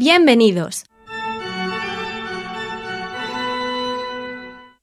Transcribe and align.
Bienvenidos. 0.00 0.84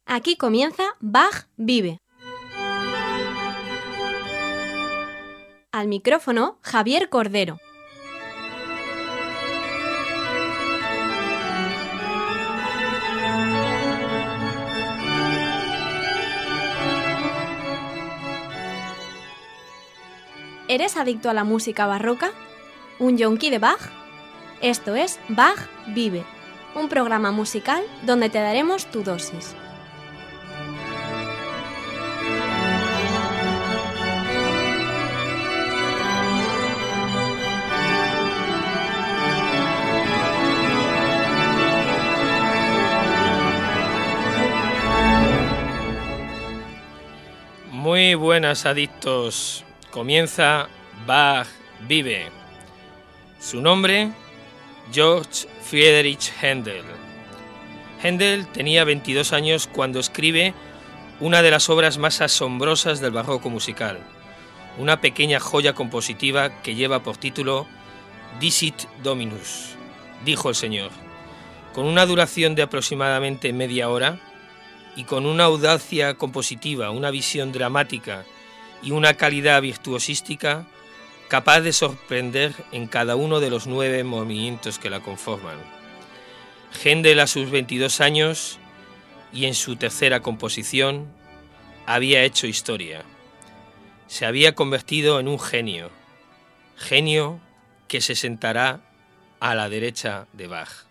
Aquí 0.05 0.35
comienza 0.35 0.83
Bach 0.99 1.47
Vive. 1.55 1.99
Al 5.71 5.87
micrófono, 5.87 6.59
Javier 6.61 7.07
Cordero. 7.07 7.59
¿Eres 20.67 20.97
adicto 20.97 21.29
a 21.29 21.33
la 21.33 21.45
música 21.45 21.85
barroca? 21.85 22.31
¿Un 22.99 23.17
yonki 23.17 23.49
de 23.49 23.59
Bach? 23.59 24.04
Esto 24.65 24.95
es 24.95 25.19
Bach 25.29 25.59
Vive, 25.85 26.23
un 26.73 26.89
programa 26.89 27.29
musical 27.29 27.83
donde 28.01 28.31
te 28.31 28.39
daremos 28.39 28.87
tu 28.87 29.03
dosis. 29.03 29.55
Muy 47.69 48.15
buenas 48.15 48.65
adictos. 48.65 49.63
Comienza 49.91 50.69
Bach 51.05 51.45
Vive. 51.87 52.31
Su 53.39 53.61
nombre, 53.61 54.11
George 54.91 55.47
Friedrich 55.63 56.31
Händel. 56.41 56.83
Händel 58.03 58.45
tenía 58.47 58.83
22 58.83 59.33
años 59.33 59.67
cuando 59.67 59.99
escribe 59.99 60.53
una 61.19 61.41
de 61.41 61.51
las 61.51 61.69
obras 61.69 61.97
más 61.97 62.21
asombrosas 62.21 62.99
del 62.99 63.11
barroco 63.11 63.49
musical, 63.49 63.99
una 64.77 65.01
pequeña 65.01 65.39
joya 65.39 65.73
compositiva 65.73 66.61
que 66.61 66.75
lleva 66.75 67.01
por 67.01 67.17
título 67.17 67.67
Dicit 68.39 68.83
Dominus, 69.01 69.75
dijo 70.23 70.49
el 70.49 70.55
Señor. 70.55 70.91
Con 71.73 71.85
una 71.85 72.05
duración 72.05 72.53
de 72.55 72.61
aproximadamente 72.61 73.53
media 73.53 73.89
hora 73.89 74.19
y 74.95 75.05
con 75.05 75.25
una 75.25 75.45
audacia 75.45 76.13
compositiva, 76.13 76.91
una 76.91 77.11
visión 77.11 77.51
dramática 77.51 78.23
y 78.83 78.91
una 78.91 79.15
calidad 79.15 79.61
virtuosística 79.61 80.65
capaz 81.27 81.61
de 81.61 81.73
sorprender 81.73 82.53
en 82.71 82.87
cada 82.87 83.15
uno 83.15 83.39
de 83.39 83.49
los 83.49 83.67
nueve 83.67 84.03
movimientos 84.03 84.79
que 84.79 84.89
la 84.89 84.99
conforman. 84.99 85.57
Händel 86.83 87.19
a 87.19 87.27
sus 87.27 87.49
22 87.49 88.01
años 88.01 88.59
y 89.33 89.45
en 89.45 89.55
su 89.55 89.75
tercera 89.75 90.21
composición 90.21 91.07
había 91.85 92.23
hecho 92.23 92.47
historia. 92.47 93.03
Se 94.07 94.25
había 94.25 94.55
convertido 94.55 95.19
en 95.19 95.27
un 95.27 95.39
genio, 95.39 95.89
genio 96.75 97.39
que 97.87 98.01
se 98.01 98.15
sentará 98.15 98.81
a 99.39 99.55
la 99.55 99.69
derecha 99.69 100.27
de 100.33 100.47
Bach. 100.47 100.85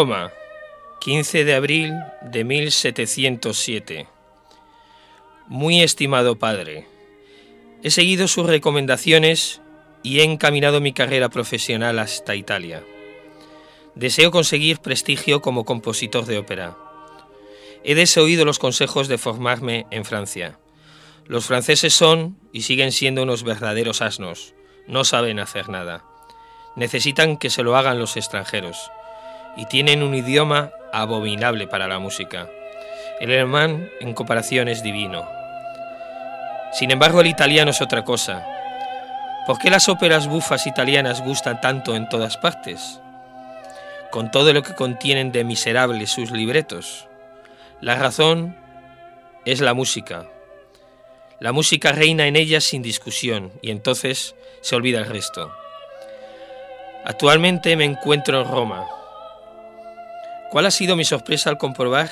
Roma, 0.00 0.32
15 1.02 1.44
de 1.44 1.54
abril 1.54 1.92
de 2.22 2.42
1707. 2.42 4.06
Muy 5.46 5.82
estimado 5.82 6.38
padre, 6.38 6.86
he 7.82 7.90
seguido 7.90 8.26
sus 8.26 8.46
recomendaciones 8.46 9.60
y 10.02 10.20
he 10.20 10.24
encaminado 10.24 10.80
mi 10.80 10.94
carrera 10.94 11.28
profesional 11.28 11.98
hasta 11.98 12.34
Italia. 12.34 12.82
Deseo 13.94 14.30
conseguir 14.30 14.78
prestigio 14.78 15.42
como 15.42 15.66
compositor 15.66 16.24
de 16.24 16.38
ópera. 16.38 16.78
He 17.84 17.94
desoído 17.94 18.46
los 18.46 18.58
consejos 18.58 19.06
de 19.06 19.18
formarme 19.18 19.84
en 19.90 20.06
Francia. 20.06 20.58
Los 21.26 21.44
franceses 21.44 21.92
son 21.92 22.38
y 22.54 22.62
siguen 22.62 22.92
siendo 22.92 23.24
unos 23.24 23.42
verdaderos 23.42 24.00
asnos. 24.00 24.54
No 24.86 25.04
saben 25.04 25.38
hacer 25.38 25.68
nada. 25.68 26.04
Necesitan 26.74 27.36
que 27.36 27.50
se 27.50 27.62
lo 27.62 27.76
hagan 27.76 27.98
los 27.98 28.16
extranjeros 28.16 28.90
y 29.56 29.66
tienen 29.66 30.02
un 30.02 30.14
idioma 30.14 30.70
abominable 30.92 31.66
para 31.66 31.88
la 31.88 31.98
música. 31.98 32.48
El 33.20 33.30
alemán, 33.30 33.90
en 34.00 34.14
comparación, 34.14 34.68
es 34.68 34.82
divino. 34.82 35.28
Sin 36.72 36.90
embargo, 36.90 37.20
el 37.20 37.26
italiano 37.26 37.70
es 37.70 37.82
otra 37.82 38.04
cosa. 38.04 38.46
¿Por 39.46 39.58
qué 39.58 39.70
las 39.70 39.88
óperas 39.88 40.28
bufas 40.28 40.66
italianas 40.66 41.22
gustan 41.22 41.60
tanto 41.60 41.96
en 41.96 42.08
todas 42.08 42.36
partes? 42.36 43.00
Con 44.10 44.30
todo 44.30 44.52
lo 44.52 44.62
que 44.62 44.74
contienen 44.74 45.32
de 45.32 45.44
miserables 45.44 46.10
sus 46.10 46.30
libretos. 46.30 47.08
La 47.80 47.96
razón 47.96 48.56
es 49.44 49.60
la 49.60 49.74
música. 49.74 50.26
La 51.40 51.52
música 51.52 51.92
reina 51.92 52.26
en 52.26 52.36
ellas 52.36 52.64
sin 52.64 52.82
discusión 52.82 53.50
y 53.62 53.70
entonces 53.70 54.34
se 54.60 54.76
olvida 54.76 54.98
el 54.98 55.06
resto. 55.06 55.50
Actualmente 57.04 57.76
me 57.76 57.86
encuentro 57.86 58.42
en 58.42 58.48
Roma, 58.48 58.86
¿Cuál 60.50 60.66
ha 60.66 60.72
sido 60.72 60.96
mi 60.96 61.04
sorpresa 61.04 61.48
al 61.48 61.58
comprobar 61.58 62.10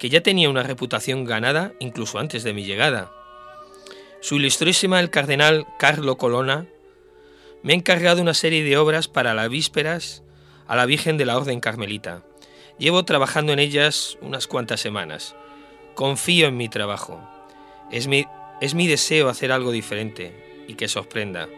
que 0.00 0.08
ya 0.08 0.20
tenía 0.20 0.50
una 0.50 0.64
reputación 0.64 1.24
ganada 1.24 1.72
incluso 1.78 2.18
antes 2.18 2.42
de 2.42 2.52
mi 2.52 2.64
llegada? 2.64 3.12
Su 4.20 4.34
ilustrísima 4.34 4.98
el 4.98 5.10
cardenal 5.10 5.64
Carlo 5.78 6.18
Colonna 6.18 6.66
me 7.62 7.72
ha 7.72 7.76
encargado 7.76 8.20
una 8.20 8.34
serie 8.34 8.64
de 8.64 8.76
obras 8.76 9.06
para 9.06 9.32
las 9.32 9.48
vísperas 9.48 10.24
a 10.66 10.74
la 10.74 10.86
Virgen 10.86 11.18
de 11.18 11.26
la 11.26 11.36
Orden 11.36 11.60
Carmelita. 11.60 12.24
Llevo 12.78 13.04
trabajando 13.04 13.52
en 13.52 13.60
ellas 13.60 14.18
unas 14.22 14.48
cuantas 14.48 14.80
semanas. 14.80 15.36
Confío 15.94 16.48
en 16.48 16.56
mi 16.56 16.68
trabajo. 16.68 17.20
Es 17.92 18.08
mi, 18.08 18.26
es 18.60 18.74
mi 18.74 18.88
deseo 18.88 19.28
hacer 19.28 19.52
algo 19.52 19.70
diferente 19.70 20.64
y 20.66 20.74
que 20.74 20.88
sorprenda. 20.88 21.48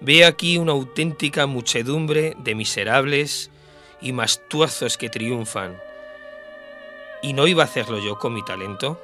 Veo 0.00 0.28
aquí 0.28 0.56
una 0.56 0.70
auténtica 0.70 1.46
muchedumbre 1.46 2.34
de 2.38 2.54
miserables 2.54 3.50
y 4.00 4.12
mastuazos 4.12 4.96
que 4.96 5.10
triunfan. 5.10 5.80
¿Y 7.22 7.32
no 7.32 7.46
iba 7.46 7.62
a 7.62 7.66
hacerlo 7.66 7.98
yo 7.98 8.18
con 8.18 8.32
mi 8.32 8.44
talento? 8.44 9.00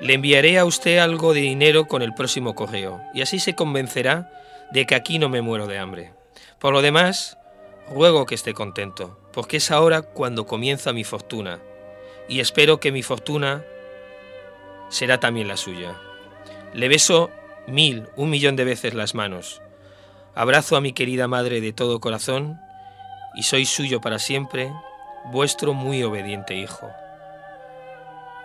Le 0.00 0.14
enviaré 0.14 0.58
a 0.58 0.64
usted 0.64 0.98
algo 0.98 1.32
de 1.32 1.40
dinero 1.40 1.86
con 1.86 2.02
el 2.02 2.12
próximo 2.12 2.54
correo, 2.54 3.00
y 3.14 3.22
así 3.22 3.38
se 3.38 3.54
convencerá 3.54 4.30
de 4.70 4.84
que 4.84 4.94
aquí 4.94 5.18
no 5.18 5.28
me 5.28 5.40
muero 5.40 5.66
de 5.66 5.78
hambre. 5.78 6.12
Por 6.58 6.74
lo 6.74 6.82
demás, 6.82 7.38
ruego 7.88 8.26
que 8.26 8.34
esté 8.34 8.52
contento, 8.52 9.18
porque 9.32 9.56
es 9.56 9.70
ahora 9.70 10.02
cuando 10.02 10.46
comienza 10.46 10.92
mi 10.92 11.04
fortuna, 11.04 11.60
y 12.28 12.40
espero 12.40 12.78
que 12.78 12.92
mi 12.92 13.02
fortuna 13.02 13.64
será 14.90 15.18
también 15.18 15.48
la 15.48 15.56
suya. 15.56 15.96
Le 16.74 16.88
beso 16.88 17.30
mil, 17.66 18.08
un 18.16 18.28
millón 18.28 18.56
de 18.56 18.64
veces 18.64 18.92
las 18.92 19.14
manos. 19.14 19.62
Abrazo 20.34 20.76
a 20.76 20.82
mi 20.82 20.92
querida 20.92 21.26
madre 21.26 21.62
de 21.62 21.72
todo 21.72 22.00
corazón 22.00 22.60
y 23.36 23.42
soy 23.42 23.66
suyo 23.66 24.00
para 24.00 24.18
siempre, 24.18 24.72
vuestro 25.30 25.74
muy 25.74 26.02
obediente 26.02 26.56
hijo. 26.56 26.90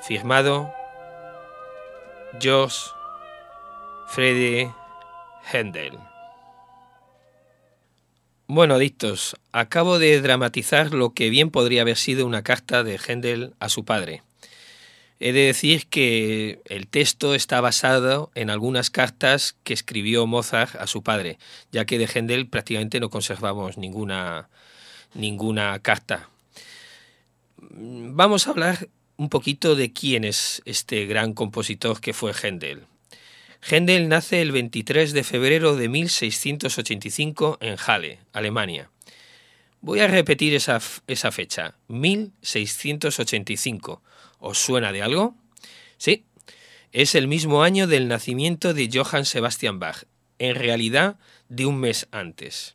Firmado 0.02 0.74
George 2.40 2.78
Freddy 4.10 4.70
Händel. 5.52 5.98
Bueno, 8.48 8.76
adictos, 8.76 9.38
acabo 9.54 9.98
de 9.98 10.20
dramatizar 10.20 10.94
lo 10.94 11.14
que 11.14 11.30
bien 11.30 11.52
podría 11.52 11.84
haber 11.84 11.96
sido 11.96 12.26
una 12.26 12.44
carta 12.44 12.84
de 12.84 12.98
Händel 12.98 13.54
a 13.60 13.70
su 13.70 13.86
padre. 13.86 14.24
He 15.22 15.32
de 15.32 15.46
decir 15.46 15.88
que 15.88 16.62
el 16.66 16.88
texto 16.88 17.34
está 17.34 17.62
basado 17.62 18.32
en 18.36 18.50
algunas 18.50 18.90
cartas 18.90 19.56
que 19.64 19.74
escribió 19.74 20.28
Mozart 20.28 20.76
a 20.76 20.88
su 20.88 21.04
padre, 21.04 21.38
ya 21.72 21.86
que 21.86 21.98
de 21.98 22.08
Händel 22.08 22.50
prácticamente 22.50 23.00
no 23.00 23.10
conservamos 23.10 23.78
ninguna, 23.78 24.50
ninguna 25.14 25.78
carta. 25.80 26.30
Vamos 27.58 28.48
a 28.48 28.52
hablar 28.52 28.90
un 29.18 29.28
poquito 29.30 29.76
de 29.76 29.92
quién 29.94 30.24
es 30.24 30.62
este 30.66 31.06
gran 31.06 31.34
compositor 31.34 32.02
que 32.02 32.14
fue 32.14 32.34
Händel. 32.34 32.86
Händel 33.62 34.10
nace 34.10 34.42
el 34.42 34.52
23 34.52 35.14
de 35.14 35.24
febrero 35.24 35.76
de 35.76 35.88
1685 35.88 37.60
en 37.62 37.78
Halle, 37.78 38.18
Alemania. 38.34 38.90
Voy 39.82 40.00
a 40.00 40.08
repetir 40.08 40.56
esa, 40.56 40.82
esa 41.08 41.32
fecha, 41.32 41.76
1685 41.88 44.02
¿Os 44.40 44.58
suena 44.58 44.92
de 44.92 45.04
algo? 45.04 45.36
Sí, 45.98 46.26
es 46.92 47.14
el 47.14 47.28
mismo 47.28 47.62
año 47.62 47.86
del 47.86 48.08
nacimiento 48.08 48.74
de 48.74 48.90
Johann 48.92 49.26
Sebastian 49.26 49.78
Bach, 49.80 50.06
en 50.40 50.56
realidad 50.56 51.20
de 51.48 51.68
un 51.68 51.80
mes 51.80 52.08
antes. 52.12 52.74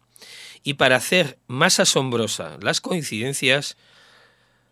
Y 0.66 0.74
para 0.74 0.96
hacer 0.96 1.38
más 1.46 1.78
asombrosa 1.78 2.58
las 2.60 2.80
coincidencias, 2.80 3.76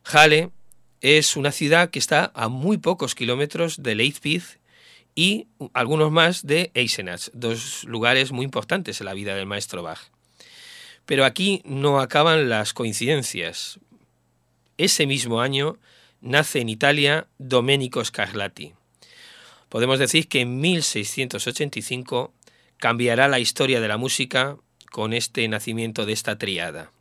Halle 0.03 0.51
es 1.01 1.37
una 1.37 1.53
ciudad 1.53 1.91
que 1.91 2.01
está 2.01 2.33
a 2.35 2.49
muy 2.49 2.79
pocos 2.79 3.15
kilómetros 3.15 3.81
de 3.81 3.95
Leipzig 3.95 4.43
y 5.15 5.47
algunos 5.73 6.11
más 6.11 6.45
de 6.45 6.73
Eisenach, 6.75 7.29
dos 7.33 7.85
lugares 7.85 8.33
muy 8.33 8.45
importantes 8.45 9.01
en 9.01 9.05
la 9.05 9.15
vida 9.15 9.37
del 9.37 9.47
maestro 9.47 9.85
Bach. 9.85 10.01
Pero 11.07 11.25
aquí 11.25 11.63
no 11.65 12.01
acaban 12.01 12.49
las 12.49 12.73
coincidencias. 12.73 13.79
Ese 14.77 15.07
mismo 15.07 15.43
año 15.43 15.79
nace 16.21 16.59
en 16.59 16.71
Italia 16.71 17.29
Domenico 17.39 18.05
Scarlatti. 18.05 18.73
Podemos 19.69 20.01
decir 20.01 20.27
que 20.27 20.41
en 20.41 20.61
1685 20.61 22.33
cambiará 22.79 23.29
la 23.29 23.39
historia 23.39 23.81
de 23.81 23.87
la 23.87 23.97
música 23.97 24.57
con 24.95 25.13
este 25.13 25.49
nacimiento 25.49 26.07
de 26.07 26.13
esta 26.13 26.39
triada. 26.39 26.93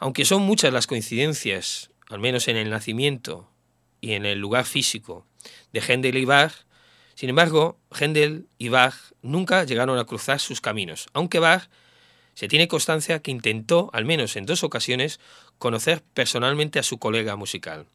Aunque 0.00 0.24
son 0.24 0.42
muchas 0.42 0.72
las 0.72 0.88
coincidencias, 0.88 1.92
al 2.08 2.18
menos 2.18 2.48
en 2.48 2.56
el 2.56 2.70
nacimiento 2.70 3.48
y 4.00 4.14
en 4.14 4.26
el 4.26 4.40
lugar 4.40 4.64
físico, 4.64 5.24
de 5.72 5.80
Händel 5.80 6.16
y 6.16 6.24
Bach, 6.24 6.52
sin 7.14 7.28
embargo, 7.28 7.78
Händel 7.92 8.48
y 8.58 8.68
Bach 8.68 8.96
nunca 9.22 9.62
llegaron 9.62 9.96
a 9.96 10.06
cruzar 10.06 10.40
sus 10.40 10.60
caminos, 10.60 11.06
aunque 11.12 11.38
Bach 11.38 11.68
se 12.34 12.48
tiene 12.48 12.66
constancia 12.66 13.20
que 13.20 13.30
intentó, 13.30 13.88
al 13.92 14.04
menos 14.04 14.34
en 14.34 14.44
dos 14.44 14.64
ocasiones, 14.64 15.20
conocer 15.58 16.02
personalmente 16.14 16.80
a 16.80 16.82
su 16.82 16.98
colega 16.98 17.36
musical, 17.36 17.86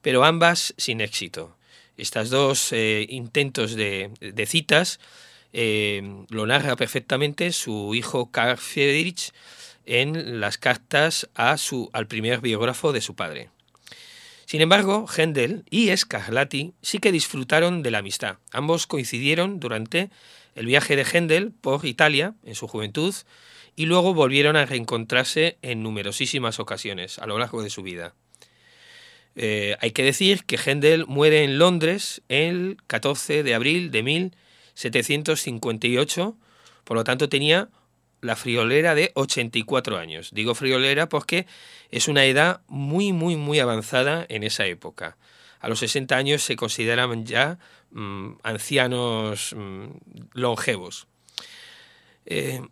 pero 0.00 0.22
ambas 0.22 0.74
sin 0.76 1.00
éxito. 1.00 1.56
Estos 1.96 2.30
dos 2.30 2.72
eh, 2.72 3.04
intentos 3.08 3.74
de, 3.74 4.12
citas 4.46 5.00
eh, 5.52 6.24
lo 6.28 6.46
narra 6.46 6.76
perfectamente 6.76 7.52
su 7.52 7.94
hijo 7.94 8.30
Karl 8.30 8.56
Friedrich 8.56 9.32
en 9.84 10.40
las 10.40 10.58
cartas 10.58 11.28
a 11.34 11.58
su, 11.58 11.90
al 11.92 12.06
primer 12.06 12.40
biógrafo 12.40 12.92
de 12.92 13.00
su 13.00 13.14
padre. 13.14 13.50
Sin 14.46 14.60
embargo, 14.60 15.06
Händel 15.06 15.64
y 15.70 15.96
Scarlatti 15.96 16.74
sí 16.82 16.98
que 16.98 17.12
disfrutaron 17.12 17.82
de 17.82 17.90
la 17.90 17.98
amistad. 17.98 18.36
Ambos 18.52 18.86
coincidieron 18.86 19.60
durante 19.60 20.10
el 20.54 20.66
viaje 20.66 20.96
de 20.96 21.04
Händel 21.04 21.52
por 21.52 21.86
Italia 21.86 22.34
en 22.44 22.54
su 22.54 22.68
juventud 22.68 23.14
y 23.76 23.86
luego 23.86 24.12
volvieron 24.12 24.56
a 24.56 24.66
reencontrarse 24.66 25.56
en 25.62 25.82
numerosísimas 25.82 26.60
ocasiones 26.60 27.18
a 27.18 27.26
lo 27.26 27.38
largo 27.38 27.62
de 27.62 27.70
su 27.70 27.82
vida. 27.82 28.14
Eh, 29.34 29.76
hay 29.80 29.92
que 29.92 30.02
decir 30.02 30.44
que 30.44 30.58
Händel 30.58 31.06
muere 31.06 31.44
en 31.44 31.58
Londres 31.58 32.20
el 32.28 32.76
14 32.86 33.42
de 33.42 33.54
abril 33.54 33.90
de 33.90 34.02
1758, 34.74 36.36
por 36.84 36.96
lo 36.96 37.04
tanto 37.04 37.28
tenía 37.28 37.68
la 38.20 38.36
friolera 38.36 38.94
de 38.94 39.10
84 39.14 39.98
años. 39.98 40.30
Digo 40.32 40.54
friolera 40.54 41.08
porque 41.08 41.46
es 41.90 42.08
una 42.08 42.24
edad 42.24 42.62
muy, 42.68 43.12
muy, 43.12 43.36
muy 43.36 43.58
avanzada 43.58 44.24
en 44.28 44.44
esa 44.44 44.66
época. 44.66 45.16
A 45.60 45.68
los 45.68 45.80
60 45.80 46.16
años 46.16 46.42
se 46.42 46.56
consideraban 46.56 47.26
ya 47.26 47.58
mm, 47.90 48.32
ancianos 48.42 49.54
mm, 49.56 49.86
longevos. 50.32 51.06
Eh, 52.26 52.62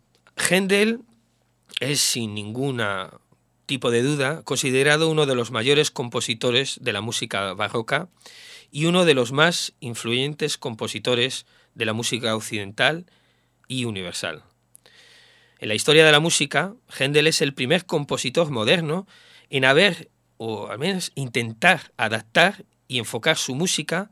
es 1.79 1.99
sin 1.99 2.33
ningún 2.33 2.81
tipo 3.65 3.91
de 3.91 4.03
duda 4.03 4.43
considerado 4.43 5.09
uno 5.09 5.25
de 5.25 5.35
los 5.35 5.51
mayores 5.51 5.91
compositores 5.91 6.79
de 6.81 6.93
la 6.93 7.01
música 7.01 7.53
barroca 7.53 8.09
y 8.71 8.85
uno 8.85 9.05
de 9.05 9.13
los 9.13 9.31
más 9.31 9.73
influyentes 9.79 10.57
compositores 10.57 11.45
de 11.75 11.85
la 11.85 11.93
música 11.93 12.35
occidental 12.35 13.05
y 13.67 13.85
universal. 13.85 14.43
En 15.59 15.67
la 15.67 15.75
historia 15.75 16.05
de 16.05 16.11
la 16.11 16.19
música, 16.19 16.73
Händel 16.89 17.27
es 17.27 17.41
el 17.41 17.53
primer 17.53 17.85
compositor 17.85 18.49
moderno 18.49 19.07
en 19.49 19.63
haber, 19.63 20.09
o 20.37 20.69
al 20.69 20.79
menos 20.79 21.11
intentar 21.15 21.93
adaptar 21.97 22.65
y 22.87 22.97
enfocar 22.97 23.37
su 23.37 23.53
música 23.53 24.09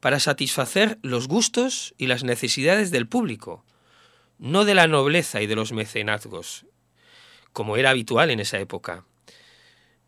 para 0.00 0.20
satisfacer 0.20 0.98
los 1.02 1.26
gustos 1.26 1.94
y 1.98 2.06
las 2.06 2.22
necesidades 2.22 2.92
del 2.92 3.08
público, 3.08 3.64
no 4.38 4.64
de 4.64 4.76
la 4.76 4.86
nobleza 4.86 5.42
y 5.42 5.48
de 5.48 5.56
los 5.56 5.72
mecenazgos, 5.72 6.64
como 7.52 7.76
era 7.76 7.90
habitual 7.90 8.30
en 8.30 8.38
esa 8.38 8.60
época. 8.60 9.04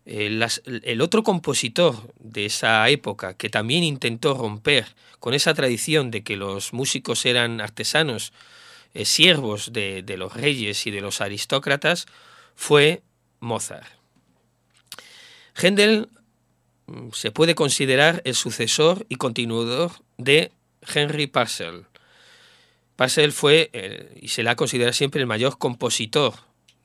El, 0.05 0.45
el, 0.65 1.01
otro 1.01 1.23
compositor 1.23 2.13
de 2.19 2.45
esa 2.45 2.89
época 2.89 3.35
que 3.35 3.49
también 3.49 3.83
intentó 3.83 4.33
romper 4.33 4.87
con 5.19 5.33
esa 5.33 5.53
tradición 5.53 6.09
de 6.09 6.23
que 6.23 6.35
los 6.35 6.73
músicos 6.73 7.25
eran 7.25 7.61
artesanos, 7.61 8.33
eh, 8.93 9.05
siervos 9.05 9.71
de, 9.73 10.03
los 10.17 10.33
reyes 10.33 10.87
y 10.87 10.91
de 10.91 11.01
los 11.01 11.21
aristócratas, 11.21 12.07
fue 12.55 13.03
Mozart. 13.39 13.87
Händel 15.55 16.09
mm, 16.87 17.09
se 17.13 17.31
puede 17.31 17.53
considerar 17.53 18.21
el 18.25 18.35
sucesor 18.35 19.05
y 19.07 19.17
continuador 19.17 19.91
de 20.17 20.51
Henry 20.93 21.27
Purcell, 21.27 21.85
Purcell 23.01 23.31
fue, 23.31 23.71
eh, 23.73 24.15
y 24.21 24.27
se 24.27 24.43
le 24.43 24.51
ha 24.51 24.55
considerado 24.55 24.93
siempre, 24.93 25.21
el 25.21 25.27
mayor 25.27 25.57
compositor 25.57 26.35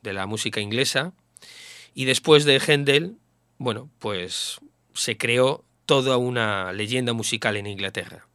de 0.03 0.15
la 0.15 0.27
música 0.27 0.61
inglesa. 0.61 1.13
Y 1.96 2.04
después 2.04 2.44
de 2.44 2.60
Händel, 2.60 3.16
bueno, 3.56 3.88
pues 4.00 4.60
se 4.93 5.16
creó 5.16 5.64
toda 5.87 6.19
una 6.19 6.70
leyenda 6.75 7.14
musical 7.14 7.56
en 7.56 7.66
Inglaterra. 7.66 8.26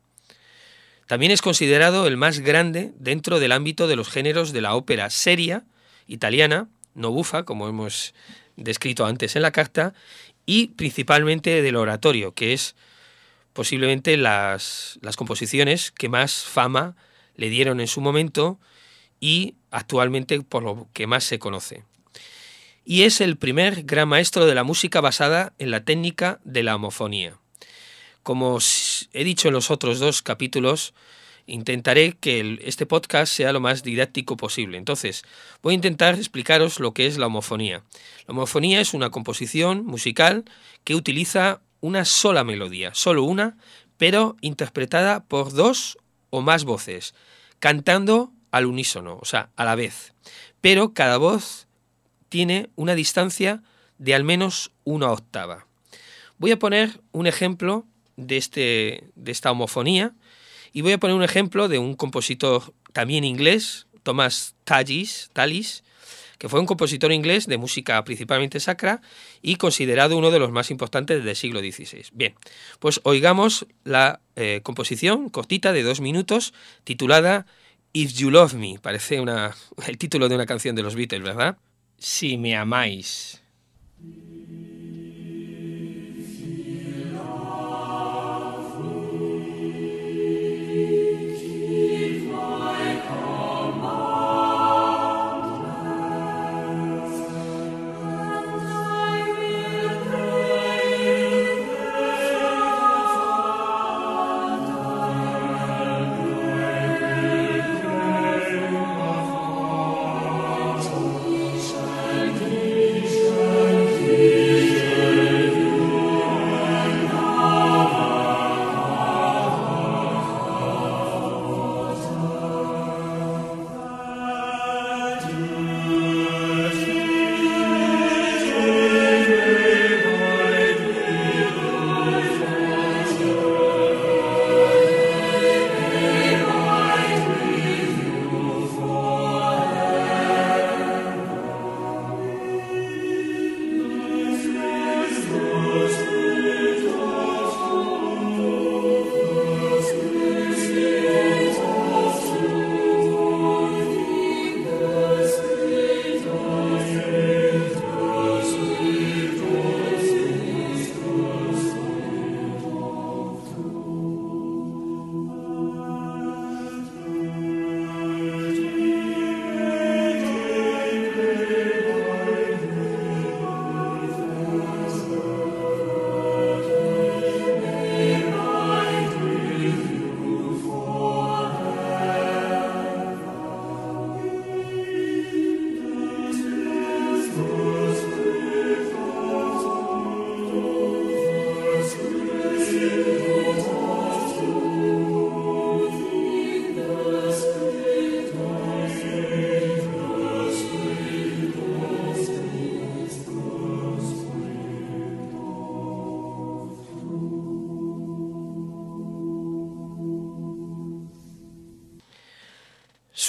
También 1.06 1.32
es 1.32 1.44
considerado 1.44 2.08
el 2.08 2.18
más 2.18 2.40
grande 2.40 2.92
dentro 2.98 3.40
del 3.40 3.52
ámbito 3.52 3.86
de 3.86 3.96
los 3.96 4.10
géneros 4.10 4.52
de 4.52 4.62
la 4.62 4.74
ópera 4.74 5.12
seria 5.12 5.64
italiana, 6.08 6.70
no 6.96 7.12
bufa, 7.12 7.44
como 7.44 7.70
hemos 7.70 8.16
descrito 8.56 9.06
antes 9.06 9.36
en 9.36 9.44
la 9.44 9.52
carta, 9.52 9.94
y 10.48 10.70
principalmente 10.70 11.62
del 11.62 11.76
oratorio, 11.76 12.34
que 12.34 12.54
es 12.54 12.76
posiblemente 13.54 14.18
las, 14.18 14.98
las 15.04 15.16
composiciones 15.16 15.92
que 15.92 16.10
más 16.10 16.46
fama 16.46 16.96
le 17.36 17.52
dieron 17.52 17.80
en 17.80 17.88
su 17.88 18.02
momento 18.02 18.60
y 19.20 19.54
actualmente 19.70 20.42
por 20.42 20.64
lo 20.64 20.88
que 20.94 21.06
más 21.06 21.26
se 21.26 21.38
conoce. 21.38 21.84
Y 22.92 23.04
es 23.04 23.22
el 23.22 23.38
primer 23.38 23.84
gran 23.84 24.10
maestro 24.10 24.46
de 24.46 24.54
la 24.54 24.66
música 24.66 25.00
basada 25.00 25.54
en 25.60 25.72
la 25.72 25.86
técnica 25.86 26.42
de 26.44 26.62
la 26.62 26.76
homofonía. 26.76 27.38
Como 28.22 28.58
he 29.14 29.24
dicho 29.24 29.48
en 29.48 29.54
los 29.54 29.72
otros 29.72 30.00
dos 30.00 30.22
capítulos, 30.22 30.94
intentaré 31.46 32.18
que 32.20 32.60
este 32.64 32.86
podcast 32.86 33.32
sea 33.32 33.54
lo 33.54 33.62
más 33.62 33.84
didáctico 33.84 34.36
posible. 34.36 34.78
Entonces, 34.78 35.24
voy 35.64 35.72
a 35.72 35.76
intentar 35.76 36.16
explicaros 36.16 36.82
lo 36.82 36.94
que 36.94 37.08
es 37.08 37.18
la 37.18 37.28
homofonía. 37.28 37.82
La 38.28 38.34
homofonía 38.34 38.82
es 38.82 38.94
una 38.94 39.10
composición 39.10 39.86
musical 39.86 40.44
que 40.84 40.96
utiliza 40.96 41.62
una 41.80 42.04
sola 42.04 42.44
melodía, 42.44 42.94
solo 42.94 43.24
una, 43.24 43.56
pero 43.96 44.36
interpretada 44.42 45.24
por 45.24 45.54
dos 45.54 45.98
o 46.30 46.42
más 46.42 46.66
voces, 46.66 47.16
cantando 47.60 48.34
al 48.52 48.66
unísono, 48.66 49.18
o 49.22 49.24
sea, 49.24 49.50
a 49.56 49.64
la 49.64 49.76
vez. 49.76 50.14
Pero 50.60 50.94
cada 50.94 51.16
voz 51.16 51.70
tiene 52.32 52.70
una 52.78 52.96
distancia 52.96 53.62
de 53.98 54.16
al 54.16 54.24
menos 54.24 54.72
una 54.86 55.12
octava. 55.12 55.68
Voy 56.38 56.52
a 56.52 56.58
poner 56.58 57.02
un 57.12 57.28
ejemplo 57.28 57.86
de, 58.16 58.38
este, 58.38 59.04
de 59.16 59.32
esta 59.34 59.52
homofonía 59.52 60.14
y 60.72 60.80
voy 60.82 60.94
a 60.94 60.98
poner 60.98 61.18
un 61.18 61.24
ejemplo 61.24 61.68
de 61.68 61.78
un 61.78 61.96
compositor 61.96 62.74
también 62.94 63.26
inglés, 63.26 63.86
Thomas 64.04 64.56
Tallis, 64.64 65.30
Tallis 65.34 65.84
que 66.40 66.50
fue 66.50 66.60
un 66.60 66.66
compositor 66.66 67.12
inglés 67.12 67.46
de 67.46 67.60
música 67.60 68.04
principalmente 68.04 68.60
sacra 68.60 69.02
y 69.44 69.58
considerado 69.58 70.18
uno 70.18 70.32
de 70.32 70.40
los 70.40 70.52
más 70.52 70.72
importantes 70.72 71.24
del 71.24 71.36
siglo 71.36 71.60
XVI. 71.60 72.06
Bien, 72.14 72.34
pues 72.80 73.00
oigamos 73.04 73.68
la 73.84 74.22
eh, 74.36 74.62
composición 74.64 75.30
cortita 75.30 75.72
de 75.72 75.84
dos 75.84 76.02
minutos 76.02 76.56
titulada 76.84 77.46
If 77.94 78.14
You 78.14 78.32
Love 78.32 78.56
Me. 78.56 78.80
Parece 78.82 79.20
una, 79.20 79.56
el 79.86 80.00
título 80.00 80.30
de 80.30 80.36
una 80.36 80.48
canción 80.48 80.76
de 80.76 80.82
los 80.82 80.96
Beatles, 80.96 81.22
¿verdad? 81.22 81.58
Si 82.02 82.36
me 82.36 82.56
amáis. 82.56 83.41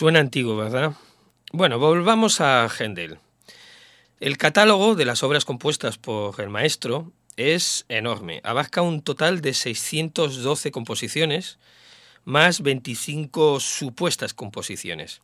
Suena 0.02 0.18
antiguo, 0.18 0.56
¿verdad? 0.56 0.94
Bueno, 1.52 1.78
volvamos 1.78 2.40
a 2.40 2.68
Händel. 2.68 3.18
El 4.18 4.36
catálogo 4.36 4.96
de 4.96 5.04
las 5.04 5.22
obras 5.22 5.44
compuestas 5.44 5.96
por 5.96 6.40
el 6.40 6.48
maestro 6.48 7.12
es 7.36 7.84
enorme. 7.88 8.40
Abarca 8.42 8.82
un 8.82 9.02
total 9.02 9.40
de 9.42 9.54
612 9.54 10.72
composiciones, 10.72 11.60
más 12.24 12.62
25 12.62 13.60
supuestas 13.60 14.34
composiciones. 14.34 15.22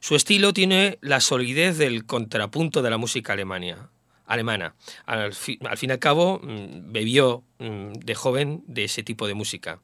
Su 0.00 0.16
estilo 0.16 0.54
tiene 0.54 0.96
la 1.02 1.20
solidez 1.20 1.76
del 1.76 2.06
contrapunto 2.06 2.80
de 2.80 2.88
la 2.88 2.96
música 2.96 3.34
alemana. 3.34 3.90
alemana. 4.24 4.74
Al, 5.04 5.34
fin, 5.34 5.58
al 5.68 5.76
fin 5.76 5.90
y 5.90 5.92
al 5.92 5.98
cabo, 5.98 6.40
mm, 6.42 6.92
bebió 6.92 7.44
mm, 7.58 7.92
de 7.92 8.14
joven 8.14 8.64
de 8.66 8.84
ese 8.84 9.02
tipo 9.02 9.26
de 9.26 9.34
música 9.34 9.80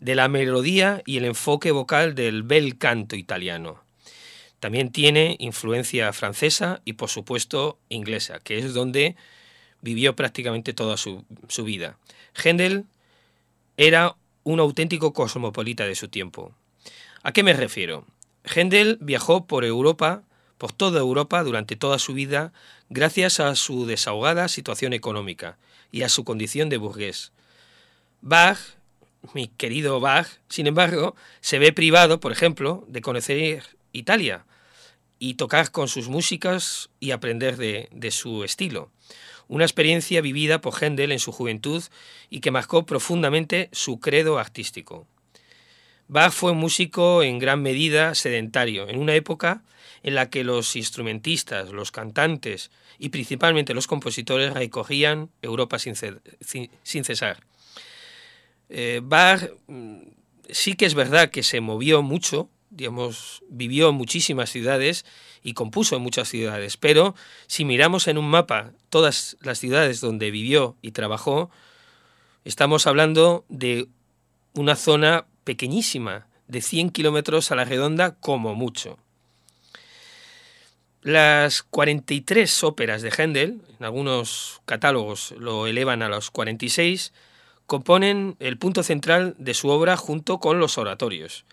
de 0.00 0.14
la 0.14 0.28
melodía 0.28 1.02
y 1.06 1.18
el 1.18 1.26
enfoque 1.26 1.70
vocal 1.70 2.14
del 2.14 2.42
bel 2.42 2.78
canto 2.78 3.16
italiano. 3.16 3.82
También 4.58 4.90
tiene 4.90 5.36
influencia 5.38 6.12
francesa 6.12 6.80
y 6.84 6.94
por 6.94 7.08
supuesto 7.08 7.78
inglesa, 7.88 8.40
que 8.40 8.58
es 8.58 8.74
donde 8.74 9.16
vivió 9.80 10.16
prácticamente 10.16 10.72
toda 10.72 10.96
su, 10.96 11.24
su 11.48 11.64
vida. 11.64 11.96
Händel 12.34 12.84
era 13.76 14.16
un 14.42 14.60
auténtico 14.60 15.12
cosmopolita 15.12 15.84
de 15.84 15.94
su 15.94 16.08
tiempo. 16.08 16.54
¿A 17.22 17.32
qué 17.32 17.42
me 17.42 17.52
refiero? 17.52 18.06
Händel 18.44 18.98
viajó 19.00 19.46
por 19.46 19.64
Europa, 19.64 20.22
por 20.58 20.72
toda 20.72 21.00
Europa 21.00 21.42
durante 21.42 21.76
toda 21.76 21.98
su 21.98 22.12
vida, 22.12 22.52
gracias 22.88 23.40
a 23.40 23.54
su 23.54 23.86
desahogada 23.86 24.48
situación 24.48 24.92
económica 24.92 25.56
y 25.92 26.02
a 26.02 26.08
su 26.08 26.24
condición 26.24 26.68
de 26.68 26.76
burgués. 26.76 27.32
Bach 28.20 28.58
mi 29.34 29.48
querido 29.48 30.00
Bach, 30.00 30.26
sin 30.48 30.66
embargo, 30.66 31.14
se 31.40 31.58
ve 31.58 31.72
privado, 31.72 32.20
por 32.20 32.32
ejemplo, 32.32 32.84
de 32.88 33.00
conocer 33.00 33.64
Italia 33.92 34.44
y 35.18 35.34
tocar 35.34 35.70
con 35.70 35.88
sus 35.88 36.08
músicas 36.08 36.90
y 36.98 37.10
aprender 37.10 37.56
de, 37.56 38.10
su 38.10 38.44
estilo. 38.44 38.90
Una 39.48 39.64
experiencia 39.64 40.20
vivida 40.20 40.60
por 40.60 40.74
Händel 40.74 41.12
en 41.12 41.18
su 41.18 41.32
juventud 41.32 41.82
y 42.30 42.40
que 42.40 42.50
marcó 42.50 42.86
profundamente 42.86 43.68
su 43.72 44.00
credo 44.00 44.38
artístico. 44.38 45.06
Bach 46.08 46.32
fue 46.32 46.52
un 46.52 46.58
músico 46.58 47.22
en 47.22 47.38
gran 47.38 47.62
medida 47.62 48.14
sedentario, 48.14 48.88
en 48.88 48.98
una 48.98 49.14
época 49.14 49.62
en 50.02 50.14
la 50.14 50.30
que 50.30 50.44
los 50.44 50.74
instrumentistas, 50.76 51.70
los 51.70 51.92
cantantes 51.92 52.70
y 52.98 53.10
principalmente 53.10 53.74
los 53.74 53.86
compositores 53.86 54.54
recorrían 54.54 55.30
Europa 55.42 55.78
sin 55.78 55.94
cesar. 57.04 57.49
Eh, 58.70 59.00
Bach 59.02 59.50
mm, 59.66 59.98
sí 60.48 60.74
que 60.74 60.86
es 60.86 60.94
verdad 60.94 61.30
que 61.30 61.42
se 61.42 61.60
movió 61.60 62.02
mucho, 62.02 62.48
digamos, 62.70 63.42
vivió 63.48 63.88
en 63.88 63.96
muchísimas 63.96 64.50
ciudades 64.50 65.04
y 65.42 65.54
compuso 65.54 65.96
en 65.96 66.02
muchas 66.02 66.28
ciudades, 66.28 66.76
pero 66.76 67.14
si 67.48 67.64
miramos 67.64 68.06
en 68.06 68.16
un 68.16 68.30
mapa 68.30 68.72
todas 68.88 69.36
las 69.40 69.58
ciudades 69.58 70.00
donde 70.00 70.30
vivió 70.30 70.76
y 70.82 70.92
trabajó, 70.92 71.50
estamos 72.44 72.86
hablando 72.86 73.44
de 73.48 73.88
una 74.54 74.76
zona 74.76 75.26
pequeñísima, 75.44 76.28
de 76.46 76.60
100 76.60 76.90
kilómetros 76.90 77.50
a 77.50 77.56
la 77.56 77.64
redonda 77.64 78.16
como 78.16 78.54
mucho. 78.54 78.98
Las 81.02 81.62
43 81.62 82.62
óperas 82.64 83.02
de 83.02 83.10
Händel, 83.10 83.62
en 83.78 83.84
algunos 83.84 84.60
catálogos 84.66 85.32
lo 85.38 85.66
elevan 85.66 86.02
a 86.02 86.08
los 86.08 86.30
46, 86.30 87.12
componen 87.70 88.34
el 88.40 88.58
punto 88.58 88.82
central 88.82 89.36
de 89.38 89.54
su 89.54 89.68
obra 89.68 89.96
junto 89.96 90.40
con 90.40 90.58
los 90.58 90.76
oratorios, 90.76 91.44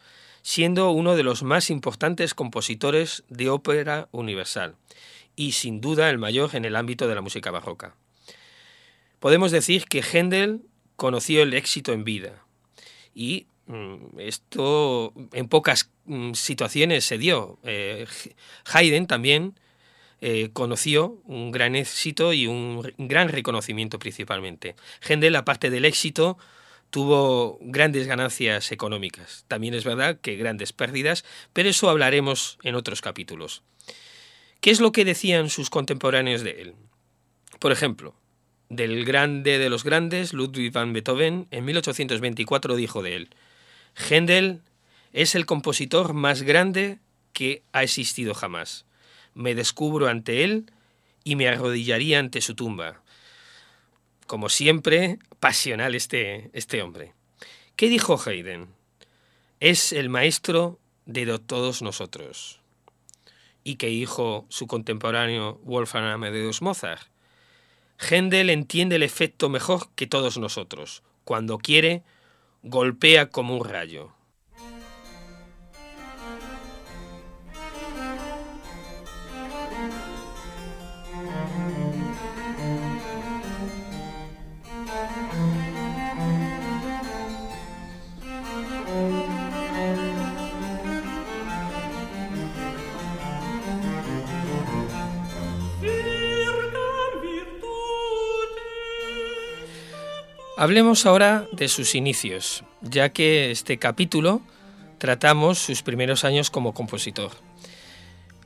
siendo 0.41 0.89
uno 0.89 1.15
de 1.15 1.21
los 1.21 1.43
más 1.43 1.69
importantes 1.69 2.33
compositores 2.33 3.23
de 3.29 3.51
ópera 3.51 4.09
universal 4.11 4.77
y 5.35 5.51
sin 5.51 5.79
duda 5.79 6.09
el 6.09 6.17
mayor 6.17 6.55
en 6.55 6.65
el 6.65 6.75
ámbito 6.75 7.07
de 7.07 7.13
la 7.13 7.21
música 7.21 7.51
barroca. 7.51 7.95
Podemos 9.19 9.51
decir 9.51 9.85
que 9.85 10.01
Händel 10.01 10.61
conoció 10.95 11.43
el 11.43 11.53
éxito 11.53 11.93
en 11.93 12.03
vida 12.03 12.43
y 13.13 13.45
mm, 13.67 14.19
esto 14.19 15.13
en 15.33 15.47
pocas 15.47 15.91
mm, 16.05 16.33
situaciones 16.33 17.05
se 17.05 17.19
dio. 17.19 17.59
Eh, 17.61 18.07
Haydn 18.65 19.05
también 19.05 19.53
eh, 20.19 20.49
conoció 20.51 21.21
un 21.25 21.51
gran 21.51 21.75
éxito 21.75 22.33
y 22.33 22.47
un 22.47 22.91
gran 22.97 23.29
reconocimiento 23.29 23.99
principalmente. 23.99 24.75
Händel, 25.07 25.35
aparte 25.35 25.69
del 25.69 25.85
éxito, 25.85 26.39
tuvo 26.89 27.59
grandes 27.61 28.07
ganancias 28.07 28.71
económicas. 28.71 29.45
También 29.47 29.75
es 29.75 29.83
verdad 29.83 30.19
que 30.19 30.35
grandes 30.35 30.73
pérdidas, 30.73 31.23
pero 31.53 31.69
eso 31.69 31.89
hablaremos 31.89 32.57
en 32.63 32.73
otros 32.73 33.01
capítulos. 33.01 33.61
¿Qué 34.59 34.71
es 34.71 34.79
lo 34.79 34.91
que 34.91 35.05
decían 35.05 35.51
sus 35.51 35.69
contemporáneos 35.69 36.41
de 36.41 36.61
él? 36.61 36.75
Por 37.59 37.71
ejemplo, 37.71 38.15
del 38.69 39.05
grande 39.05 39.59
de 39.59 39.69
los 39.69 39.83
grandes, 39.83 40.33
Ludwig 40.33 40.71
van 40.71 40.93
Beethoven, 40.93 41.47
en 41.51 41.65
1824 41.65 42.75
dijo 42.75 43.03
de 43.03 43.15
él, 43.15 43.29
Händel 44.09 44.61
es 45.13 45.35
el 45.35 45.45
compositor 45.45 46.13
más 46.13 46.41
grande 46.41 46.97
que 47.33 47.61
ha 47.71 47.83
existido 47.83 48.33
jamás 48.33 48.86
me 49.37 49.53
descubro 49.53 50.07
ante 50.07 50.43
él 50.43 50.71
y 51.23 51.35
me 51.35 51.47
arrodillaría 51.47 52.19
ante 52.19 52.41
su 52.41 52.55
tumba. 52.55 53.01
Como 54.25 54.49
siempre, 54.49 55.19
pasional 55.39 55.93
este, 55.93 56.49
este 56.53 56.81
hombre. 56.81 57.13
¿Qué 57.75 57.87
dijo 57.87 58.19
Haydn? 58.19 58.67
Es 59.59 59.93
el 59.93 60.09
maestro 60.09 60.79
de 61.05 61.37
todos 61.37 61.83
nosotros. 61.83 62.59
¿Y 63.63 63.75
qué 63.75 63.87
dijo 63.87 64.45
su 64.49 64.65
contemporáneo 64.65 65.59
Wolfgang 65.63 66.05
Amadeus 66.05 66.61
Mozart? 66.63 67.07
Händel 67.99 68.49
entiende 68.49 68.95
el 68.95 69.03
efecto 69.03 69.49
mejor 69.49 69.89
que 69.95 70.07
todos 70.07 70.37
nosotros. 70.37 71.03
Cuando 71.23 71.59
quiere, 71.59 72.03
golpea 72.63 73.29
como 73.29 73.55
un 73.55 73.67
rayo. 73.67 74.16
Hablemos 100.59 101.05
ahora 101.05 101.45
de 101.51 101.67
sus 101.67 101.93
inicios, 101.93 102.63
ya 102.81 103.09
que 103.09 103.51
este 103.51 103.77
capítulo 103.77 104.41
tratamos 104.97 105.59
sus 105.59 105.83
primeros 105.83 106.23
años 106.23 106.49
como 106.49 106.73
compositor. 106.73 107.29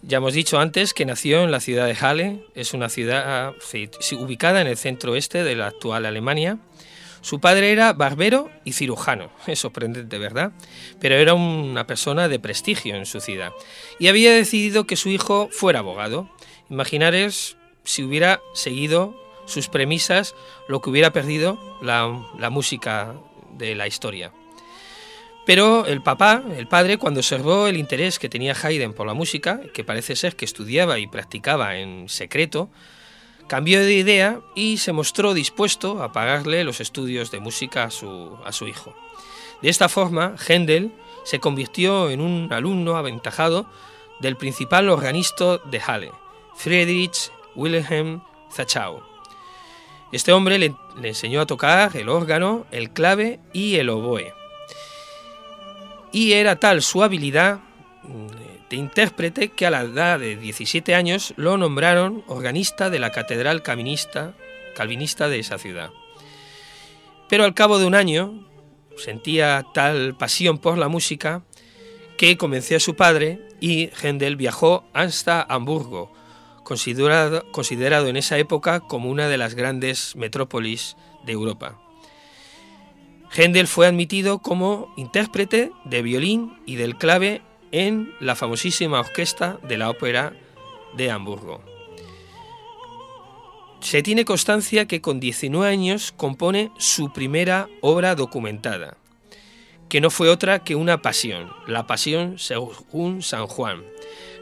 Ya 0.01 0.17
hemos 0.17 0.33
dicho 0.33 0.59
antes 0.59 0.93
que 0.93 1.05
nació 1.05 1.45
en 1.45 1.51
la 1.51 1.61
ciudad 1.61 1.85
de 1.85 1.95
Halle, 1.95 2.43
es 2.53 2.73
una 2.73 2.89
ciudad 2.89 3.53
ubicada 4.19 4.59
en 4.59 4.67
el 4.67 4.75
centro 4.75 5.13
oeste 5.13 5.45
de 5.45 5.55
la 5.55 5.67
actual 5.67 6.05
Alemania. 6.05 6.57
Su 7.21 7.39
padre 7.39 7.71
era 7.71 7.93
barbero 7.93 8.51
y 8.65 8.73
cirujano, 8.73 9.31
es 9.47 9.59
sorprendente, 9.59 10.17
¿verdad? 10.17 10.51
Pero 10.99 11.15
era 11.15 11.33
una 11.33 11.87
persona 11.87 12.27
de 12.27 12.39
prestigio 12.39 12.97
en 12.97 13.05
su 13.05 13.21
ciudad 13.21 13.53
y 13.99 14.09
había 14.09 14.33
decidido 14.33 14.85
que 14.85 14.97
su 14.97 15.07
hijo 15.07 15.47
fuera 15.49 15.79
abogado. 15.79 16.29
Imaginaros 16.69 17.55
si 17.85 18.03
hubiera 18.03 18.41
seguido 18.53 19.15
sus 19.45 19.67
premisas 19.67 20.35
lo 20.67 20.81
que 20.81 20.89
hubiera 20.89 21.11
perdido 21.13 21.59
la, 21.81 22.07
música 22.49 23.15
de 23.51 23.75
la 23.75 23.87
historia. 23.87 24.31
Pero 25.45 25.85
el 25.85 26.01
papá, 26.01 26.43
el 26.55 26.67
padre, 26.67 26.97
cuando 26.97 27.19
observó 27.19 27.67
el 27.67 27.77
interés 27.77 28.19
que 28.19 28.29
tenía 28.29 28.53
Haydn 28.53 28.93
por 28.93 29.07
la 29.07 29.13
música, 29.13 29.59
que 29.73 29.83
parece 29.83 30.15
ser 30.15 30.35
que 30.35 30.45
estudiaba 30.45 30.99
y 30.99 31.07
practicaba 31.07 31.77
en 31.77 32.07
secreto, 32.09 32.69
cambió 33.47 33.83
de 33.83 33.93
idea 33.93 34.39
y 34.55 34.77
se 34.77 34.93
mostró 34.93 35.33
dispuesto 35.33 36.03
a 36.03 36.11
pagarle 36.11 36.63
los 36.63 36.79
estudios 36.79 37.31
de 37.31 37.39
música 37.39 37.85
a 37.85 37.89
su, 37.91 38.37
a 38.45 38.51
su 38.51 38.67
hijo. 38.67 38.95
De 39.61 39.69
esta 39.69 39.89
forma, 39.89 40.35
Händel 40.47 40.91
se 41.23 41.39
convirtió 41.39 42.09
en 42.09 42.21
un 42.21 42.51
alumno 42.53 42.95
aventajado 42.95 43.65
del 44.19 44.37
principal 44.37 44.89
organista 44.89 45.57
de 45.57 45.79
Halle, 45.79 46.11
Friedrich 46.55 47.31
Wilhelm 47.55 48.21
Zachau. 48.51 49.10
Este 50.11 50.33
hombre 50.33 50.59
le, 50.59 50.75
enseñó 51.01 51.41
a 51.41 51.45
tocar 51.45 51.95
el 51.95 52.09
órgano, 52.09 52.65
el 52.71 52.91
clave 52.91 53.39
y 53.53 53.75
el 53.75 53.89
oboe. 53.89 54.33
Y 56.11 56.33
era 56.33 56.57
tal 56.57 56.81
su 56.81 57.03
habilidad 57.03 57.59
mm, 58.03 58.27
de 58.69 58.75
intérprete 58.75 59.49
que 59.49 59.65
a 59.65 59.71
la 59.71 59.81
edad 59.81 60.19
de 60.19 60.35
17 60.35 60.95
años 60.95 61.33
lo 61.37 61.57
nombraron 61.57 62.23
organista 62.27 62.89
de 62.89 62.99
la 62.99 63.11
catedral 63.11 63.63
calvinista, 63.63 64.33
de 64.75 65.39
esa 65.39 65.57
ciudad. 65.57 65.91
Pero 67.29 67.45
al 67.45 67.53
cabo 67.53 67.79
de 67.79 67.85
un 67.85 67.95
año 67.95 68.45
sentía 68.97 69.65
tal 69.73 70.15
pasión 70.15 70.57
por 70.57 70.77
la 70.77 70.89
música 70.89 71.43
que 72.17 72.37
convenció 72.37 72.77
a 72.77 72.81
su 72.81 72.95
padre 72.95 73.39
y 73.61 73.89
Händel 74.01 74.35
viajó 74.35 74.83
hasta 74.93 75.41
Hamburgo, 75.41 76.11
considerado, 76.71 77.43
considerado 77.51 78.07
en 78.07 78.15
esa 78.15 78.37
época 78.37 78.79
como 78.79 79.09
una 79.09 79.27
de 79.27 79.37
las 79.37 79.55
grandes 79.55 80.15
metrópolis 80.15 80.95
de 81.25 81.33
Europa. 81.33 81.77
Händel 83.35 83.67
fue 83.67 83.87
admitido 83.87 84.39
como 84.39 84.93
intérprete 84.95 85.73
de 85.83 86.01
violín 86.01 86.53
y 86.65 86.77
del 86.77 86.97
clave 86.97 87.41
en 87.73 88.13
la 88.21 88.37
famosísima 88.37 89.01
orquesta 89.01 89.59
de 89.67 89.77
la 89.77 89.89
ópera 89.89 90.31
de 90.95 91.11
Hamburgo. 91.11 91.61
Se 93.81 94.01
tiene 94.01 94.23
constancia 94.23 94.87
que 94.87 95.01
con 95.01 95.19
19 95.19 95.69
años 95.69 96.13
compone 96.15 96.71
su 96.77 97.11
primera 97.11 97.67
obra 97.81 98.15
documentada, 98.15 98.95
que 99.91 99.99
no 99.99 100.09
fue 100.09 100.29
otra 100.29 100.63
que 100.63 100.73
una 100.73 101.01
pasión, 101.01 101.51
la 101.67 101.85
pasión 101.85 102.39
según 102.39 103.21
San 103.21 103.45
Juan, 103.45 103.83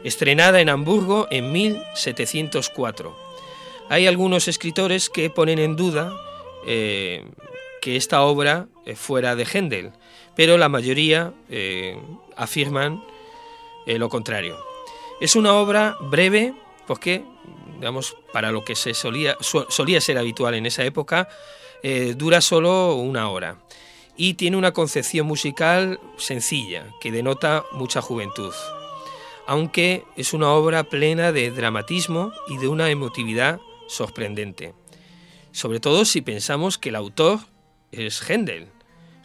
estrenada 0.04 0.60
en 0.60 0.68
Hamburgo 0.68 1.26
en 1.32 1.50
1704. 1.50 3.18
Hay 3.88 4.06
algunos 4.06 4.46
escritores 4.46 5.10
que 5.10 5.28
ponen 5.28 5.58
en 5.58 5.74
duda 5.74 6.12
eh, 6.68 7.24
que 7.82 7.96
esta 7.96 8.22
obra 8.22 8.68
eh, 8.86 8.94
fuera 8.94 9.34
de 9.34 9.44
Händel, 9.44 9.90
pero 10.36 10.56
la 10.56 10.68
mayoría 10.68 11.32
eh, 11.48 11.98
afirman 12.36 13.04
lo 13.86 14.08
contrario. 14.08 14.56
Es 15.20 15.34
una 15.34 15.54
obra 15.54 15.96
breve 16.00 16.54
porque, 16.86 17.24
digamos, 17.74 18.16
para 18.32 18.52
lo 18.52 18.62
que 18.64 18.76
se 18.76 18.94
solía, 18.94 19.36
solía 19.40 20.00
ser 20.00 20.16
habitual 20.16 20.54
en 20.54 20.66
esa 20.66 20.84
época, 20.84 21.28
dura 22.14 22.40
solo 22.40 22.94
una 22.94 23.28
hora 23.30 23.56
y 24.20 24.34
tiene 24.34 24.58
una 24.58 24.72
concepción 24.72 25.26
musical 25.26 25.98
sencilla 26.18 26.86
que 27.00 27.10
denota 27.10 27.64
mucha 27.72 28.02
juventud 28.02 28.52
aunque 29.50 30.04
es 30.14 30.32
una 30.32 30.52
obra 30.52 30.84
plena 30.84 31.32
de 31.32 31.50
dramatismo 31.50 32.32
y 32.46 32.58
de 32.58 32.68
una 32.68 32.88
emotividad 32.88 33.58
sorprendente. 33.88 34.74
Sobre 35.50 35.80
todo 35.80 36.04
si 36.04 36.20
pensamos 36.20 36.78
que 36.78 36.90
el 36.90 36.94
autor 36.94 37.40
es 37.90 38.22
Händel. 38.22 38.68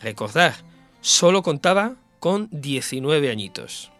Recordad, 0.01 0.55
solo 0.99 1.43
contaba 1.43 1.93
con 2.19 2.49
19 2.51 3.29
añitos. 3.29 3.91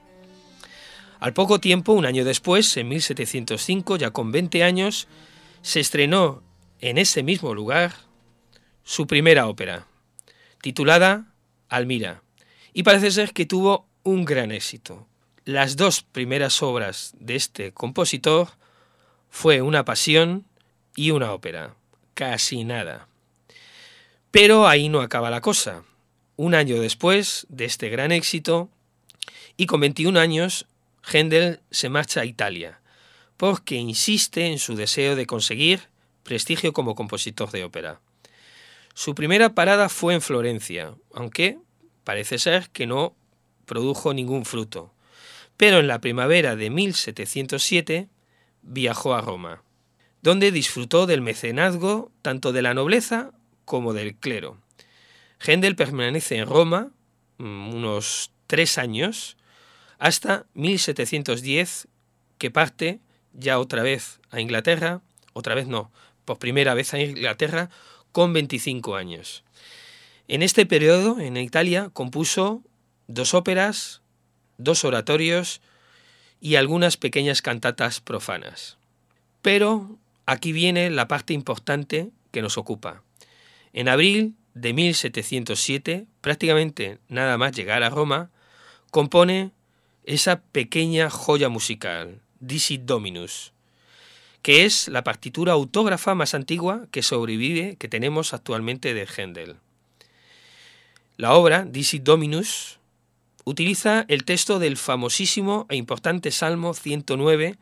Al 1.20 1.34
poco 1.34 1.60
tiempo, 1.60 1.94
un 1.94 2.08
año 2.08 2.26
después, 2.26 2.76
en 2.78 2.88
1705, 2.88 3.98
ya 3.98 4.10
con 4.10 4.32
20 4.32 4.64
años, 4.64 5.08
se 5.62 5.80
estrenó 5.80 6.42
en 6.80 6.98
ese 6.98 7.22
mismo 7.22 7.54
lugar 7.54 7.94
su 8.84 9.06
primera 9.06 9.46
ópera, 9.46 9.86
titulada 10.66 11.28
Almira, 11.70 12.24
y 12.74 12.82
parece 12.82 13.12
ser 13.12 13.34
que 13.34 13.46
tuvo 13.46 13.86
un 14.02 14.26
gran 14.26 14.52
éxito, 14.52 15.06
las 15.44 15.76
dos 15.76 16.02
primeras 16.02 16.64
obras 16.64 17.14
de 17.20 17.36
este 17.36 17.72
compositor 17.72 18.48
fue 19.30 19.62
una 19.62 19.86
pasión 19.86 20.44
y 20.96 21.12
una 21.12 21.34
ópera, 21.34 21.76
casi 22.16 22.64
nada. 22.64 23.08
Pero 24.32 24.68
ahí 24.68 24.90
no 24.90 25.02
acaba 25.02 25.30
la 25.30 25.40
cosa. 25.40 25.84
Un 26.36 26.56
año 26.56 26.82
después 26.82 27.46
de 27.50 27.66
este 27.66 27.90
gran 27.90 28.12
éxito, 28.12 28.68
y 29.58 29.68
con 29.68 29.82
21 29.82 30.20
años, 30.20 30.66
Händel 31.04 31.60
se 31.70 31.90
marcha 31.90 32.22
a 32.22 32.26
Italia, 32.26 32.80
porque 33.38 33.76
insiste 33.76 34.48
en 34.48 34.58
su 34.58 34.76
deseo 34.76 35.16
de 35.16 35.28
conseguir 35.28 35.90
prestigio 36.24 36.74
como 36.74 36.96
compositor 36.96 37.52
de 37.52 37.66
ópera. 37.66 38.02
Su 38.96 39.14
primera 39.14 39.54
parada 39.54 39.90
fue 39.90 40.16
en 40.16 40.22
Florencia, 40.22 40.96
aunque 41.14 41.60
parece 42.04 42.40
ser 42.40 42.72
que 42.72 42.88
no 42.88 43.16
produjo 43.68 44.16
ningún 44.16 44.46
fruto 44.46 44.96
pero 45.58 45.80
en 45.80 45.88
la 45.88 46.02
primavera 46.02 46.56
de 46.56 46.70
1707 46.70 48.10
viajó 48.62 49.14
a 49.14 49.22
Roma, 49.22 49.64
donde 50.22 50.52
disfrutó 50.52 51.06
del 51.06 51.22
mecenazgo 51.22 52.12
tanto 52.22 52.52
de 52.52 52.62
la 52.62 52.74
nobleza 52.74 53.32
como 53.64 53.94
del 53.94 54.16
clero. 54.16 54.58
Händel 55.40 55.76
permanece 55.76 56.38
en 56.38 56.48
Roma 56.48 56.92
mm, 57.38 57.74
unos 57.74 58.32
tres 58.48 58.78
años 58.78 59.38
hasta 59.98 60.46
1710 60.54 61.88
que 62.38 62.52
parte 62.52 63.00
ya 63.34 63.60
otra 63.60 63.82
vez 63.84 64.20
a 64.30 64.42
Inglaterra, 64.42 65.02
otra 65.34 65.56
vez 65.56 65.68
no, 65.68 65.92
por 66.26 66.38
primera 66.38 66.74
vez 66.74 66.94
a 66.94 67.00
Inglaterra 67.00 67.70
con 68.16 68.32
25 68.32 68.96
años. 68.96 69.44
En 70.30 70.42
este 70.42 70.66
periodo, 70.66 71.20
en 71.20 71.36
Italia, 71.36 71.90
compuso 71.92 72.64
dos 73.08 73.34
óperas, 73.34 74.02
dos 74.58 74.86
oratorios 74.86 75.60
y 76.40 76.56
algunas 76.56 76.96
pequeñas 76.96 77.42
cantatas 77.42 78.00
profanas. 78.00 78.78
Pero 79.42 79.98
aquí 80.26 80.54
viene 80.54 80.90
la 80.92 81.10
parte 81.10 81.34
importante 81.34 82.12
que 82.32 82.42
nos 82.42 82.58
ocupa. 82.58 83.04
En 83.74 83.90
abril 83.90 84.36
de 84.54 84.72
1707, 84.72 86.06
prácticamente 86.22 87.00
nada 87.10 87.38
más 87.38 87.52
llegar 87.52 87.84
a 87.84 87.90
Roma, 87.90 88.32
compone 88.92 89.52
esa 90.06 90.40
pequeña 90.40 91.10
joya 91.10 91.50
musical, 91.50 92.22
Dicit 92.40 92.84
Dominus, 92.84 93.52
que 94.46 94.64
es 94.64 94.90
la 94.90 95.04
partitura 95.04 95.54
autógrafa 95.54 96.14
más 96.14 96.36
antigua 96.36 96.86
que 96.92 97.02
sobrevive, 97.02 97.78
que 97.78 97.88
tenemos 97.88 98.32
actualmente 98.32 98.94
de 98.94 99.08
Händel. 99.08 99.56
La 101.18 101.34
obra, 101.34 101.66
Dicit 101.66 102.04
Dominus, 102.04 102.78
utiliza 103.44 104.06
el 104.08 104.24
texto 104.24 104.60
del 104.60 104.78
famosísimo 104.78 105.66
e 105.68 105.78
importante 105.78 106.30
Salmo 106.30 106.76
109 106.76 107.56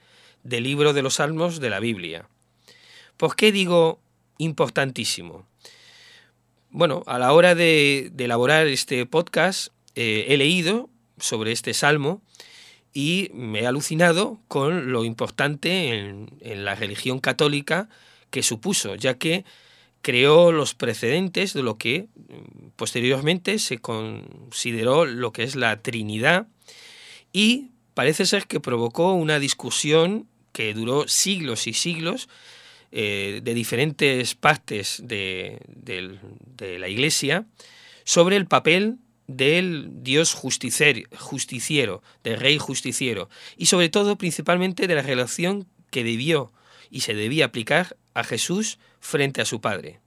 del 0.43 0.63
libro 0.63 0.91
de 0.91 1.01
los 1.03 1.13
Salmos 1.13 1.61
de 1.61 1.69
la 1.69 1.79
Biblia. 1.79 2.27
¿Por 3.15 3.37
qué 3.37 3.53
digo 3.53 4.01
importantísimo? 4.37 5.47
Bueno, 6.69 7.03
a 7.07 7.17
la 7.17 7.31
hora 7.31 7.55
de, 7.55 8.11
elaborar 8.17 8.67
este 8.67 9.05
podcast 9.05 9.69
eh, 9.95 10.25
he 10.27 10.35
leído 10.35 10.89
sobre 11.17 11.53
este 11.53 11.73
salmo 11.73 12.21
y 12.93 13.29
me 13.33 13.61
he 13.61 13.67
alucinado 13.67 14.39
con 14.47 14.91
lo 14.91 15.03
importante 15.03 15.89
en, 15.89 16.29
la 16.65 16.75
religión 16.75 17.19
católica 17.19 17.89
que 18.29 18.43
supuso, 18.43 18.95
ya 18.95 19.15
que 19.15 19.45
creó 20.01 20.51
los 20.51 20.75
precedentes 20.75 21.53
de 21.53 21.63
lo 21.63 21.77
que 21.77 22.07
mm, 22.15 22.69
posteriormente 22.75 23.57
se 23.57 23.79
consideró 23.79 25.05
lo 25.05 25.31
que 25.31 25.43
es 25.43 25.55
la 25.55 25.81
Trinidad 25.81 26.47
y 27.31 27.71
parece 27.93 28.25
ser 28.25 28.47
que 28.47 28.59
provocó 28.59 29.13
una 29.13 29.39
discusión 29.39 30.27
que 30.51 30.73
duró 30.73 31.07
siglos 31.07 31.67
y 31.67 31.73
siglos 31.73 32.29
eh, 32.91 33.41
de 33.43 33.53
diferentes 33.55 34.35
partes 34.35 35.01
de, 35.03 35.59
de, 35.67 36.77
la 36.77 36.87
Iglesia 36.87 37.47
sobre 38.03 38.35
el 38.35 38.45
papel 38.45 38.97
del 39.27 40.03
Dios 40.03 40.33
justiciero, 40.33 42.03
del 42.23 42.39
Rey 42.39 42.57
justiciero, 42.57 43.29
y 43.57 43.67
sobre 43.67 43.89
todo 43.89 44.17
principalmente 44.17 44.87
de 44.87 44.95
la 44.95 45.01
relación 45.01 45.67
que 45.91 46.03
debió 46.03 46.51
y 46.89 47.01
se 47.01 47.13
debía 47.13 47.45
aplicar 47.45 47.97
a 48.13 48.23
Jesús 48.23 48.79
frente 48.99 49.41
a 49.41 49.45
su 49.45 49.61
Padre. 49.61 49.99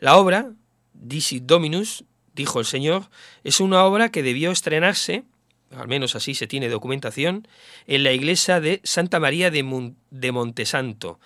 La 0.00 0.16
obra, 0.16 0.52
Dicit 0.94 1.44
Dominus, 1.44 2.04
dijo 2.34 2.60
el 2.60 2.66
Señor, 2.66 3.10
es 3.44 3.60
una 3.60 3.84
obra 3.84 4.10
que 4.10 4.22
debió 4.22 4.50
estrenarse, 4.50 5.24
al 5.70 5.88
menos 5.88 6.14
así 6.14 6.34
se 6.34 6.46
tiene 6.46 6.68
documentación, 6.68 7.46
en 7.86 8.04
la 8.04 8.12
iglesia 8.12 8.60
de 8.60 8.80
Santa 8.84 9.20
María 9.20 9.50
de, 9.50 9.92
de 10.10 10.32
Montesanto, 10.32 11.20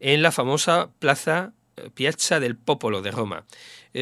en 0.00 0.22
la 0.22 0.32
famosa 0.32 0.90
plaza 0.98 1.52
Piazza 1.94 2.40
del 2.40 2.56
Popolo 2.56 3.02
de 3.02 3.10
Roma. 3.10 3.44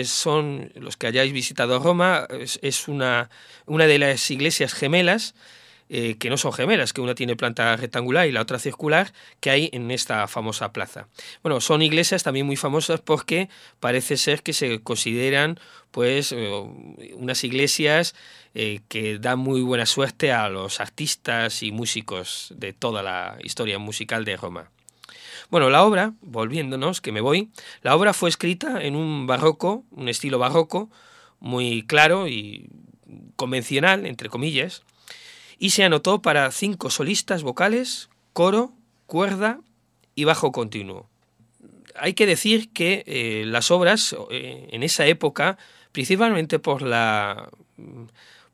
son 0.05 0.73
los 0.75 0.97
que 0.97 1.07
hayáis 1.07 1.33
visitado 1.33 1.79
Roma, 1.79 2.27
es, 2.31 2.89
una, 2.89 3.31
una 3.67 3.87
de 3.87 3.99
las 3.99 4.31
iglesias 4.31 4.75
gemelas 4.75 5.35
eh, 5.91 6.17
que 6.19 6.31
no 6.31 6.39
son 6.39 6.55
gemelas, 6.55 6.95
que 6.95 7.03
una 7.03 7.15
tiene 7.15 7.37
planta 7.37 7.77
rectangular 7.77 8.27
y 8.27 8.33
la 8.33 8.41
otra 8.41 8.59
circular, 8.59 9.13
que 9.41 9.51
hay 9.51 9.69
en 9.75 9.91
esta 9.91 10.27
famosa 10.29 10.73
plaza. 10.73 11.09
Bueno, 11.43 11.61
son 11.61 11.83
iglesias 11.83 12.23
también 12.23 12.47
muy 12.47 12.57
famosas 12.57 13.01
porque 13.01 13.51
parece 13.81 14.17
ser 14.17 14.43
que 14.43 14.55
se 14.55 14.81
consideran 14.83 15.61
pues 15.91 16.33
eh, 16.33 16.49
unas 17.15 17.45
iglesias 17.45 18.15
eh, 18.55 18.81
que 18.89 19.19
dan 19.19 19.39
muy 19.39 19.61
buena 19.61 19.85
suerte 19.85 20.33
a 20.33 20.49
los 20.49 20.81
artistas 20.81 21.63
y 21.63 21.71
músicos 21.71 22.55
de 22.57 22.73
toda 22.73 23.03
la 23.03 23.37
historia 23.43 23.79
musical 23.79 24.25
de 24.25 24.37
Roma. 24.39 24.71
Bueno, 25.51 25.71
la 25.71 25.85
obra, 25.85 26.15
volviéndonos, 26.23 27.01
que 27.01 27.13
me 27.13 27.21
voy, 27.21 27.51
la 27.83 27.95
obra 27.95 28.13
fue 28.13 28.29
escrita 28.29 28.83
en 28.83 28.97
un 28.97 29.27
barroco, 29.27 29.85
un 29.91 30.09
estilo 30.09 30.39
barroco, 30.39 30.91
muy 31.41 31.87
claro 31.87 32.29
y 32.29 32.69
convencional, 33.37 34.07
entre 34.07 34.29
comillas, 34.29 34.83
y 35.59 35.71
se 35.71 35.85
anotó 35.85 36.23
para 36.23 36.51
cinco 36.51 36.91
solistas 36.91 37.43
vocales, 37.43 38.09
coro, 38.33 38.73
cuerda 39.07 39.61
y 40.15 40.25
bajo 40.25 40.53
continuo. 40.53 41.09
Hay 41.97 42.15
que 42.15 42.27
decir 42.27 42.73
que 42.73 43.05
eh, 43.07 43.45
las 43.47 43.71
obras 43.71 44.17
eh, 44.31 44.69
en 44.73 44.83
esa 44.83 45.07
época, 45.07 45.59
principalmente 45.93 46.59
por 46.59 46.83
la 46.83 47.51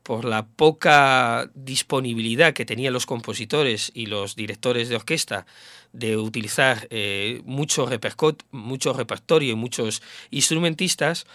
por 0.03 0.25
la 0.25 0.45
poca 0.47 1.49
disponibilidad 1.53 2.53
que 2.53 2.65
tenían 2.65 2.93
los 2.93 3.05
compositores 3.05 3.91
y 3.93 4.07
los 4.07 4.35
directores 4.35 4.89
de 4.89 4.95
orquesta 4.95 5.45
de 5.93 6.17
utilizar 6.17 6.87
eh, 6.89 7.41
mucho, 7.45 7.85
repertorio 7.85 9.51
y 9.51 9.55
muchos 9.55 10.01
instrumentistas, 10.29 11.25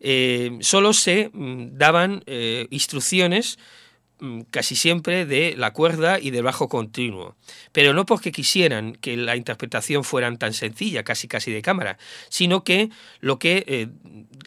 eh, 0.00 0.58
solo 0.60 0.92
se 0.92 1.30
mm, 1.32 1.76
daban 1.78 2.22
eh, 2.26 2.66
instrucciones 2.70 3.58
casi 4.50 4.76
siempre 4.76 5.24
de 5.24 5.54
la 5.56 5.72
cuerda 5.72 6.18
y 6.20 6.30
del 6.30 6.42
bajo 6.42 6.68
continuo, 6.68 7.36
pero 7.72 7.94
no 7.94 8.04
porque 8.04 8.32
quisieran 8.32 8.94
que 8.94 9.16
la 9.16 9.36
interpretación 9.36 10.04
fuera 10.04 10.34
tan 10.36 10.52
sencilla, 10.52 11.02
casi 11.04 11.26
casi 11.26 11.50
de 11.50 11.62
cámara, 11.62 11.98
sino 12.28 12.62
que 12.62 12.90
lo 13.20 13.38
que 13.38 13.64
eh, 13.66 13.88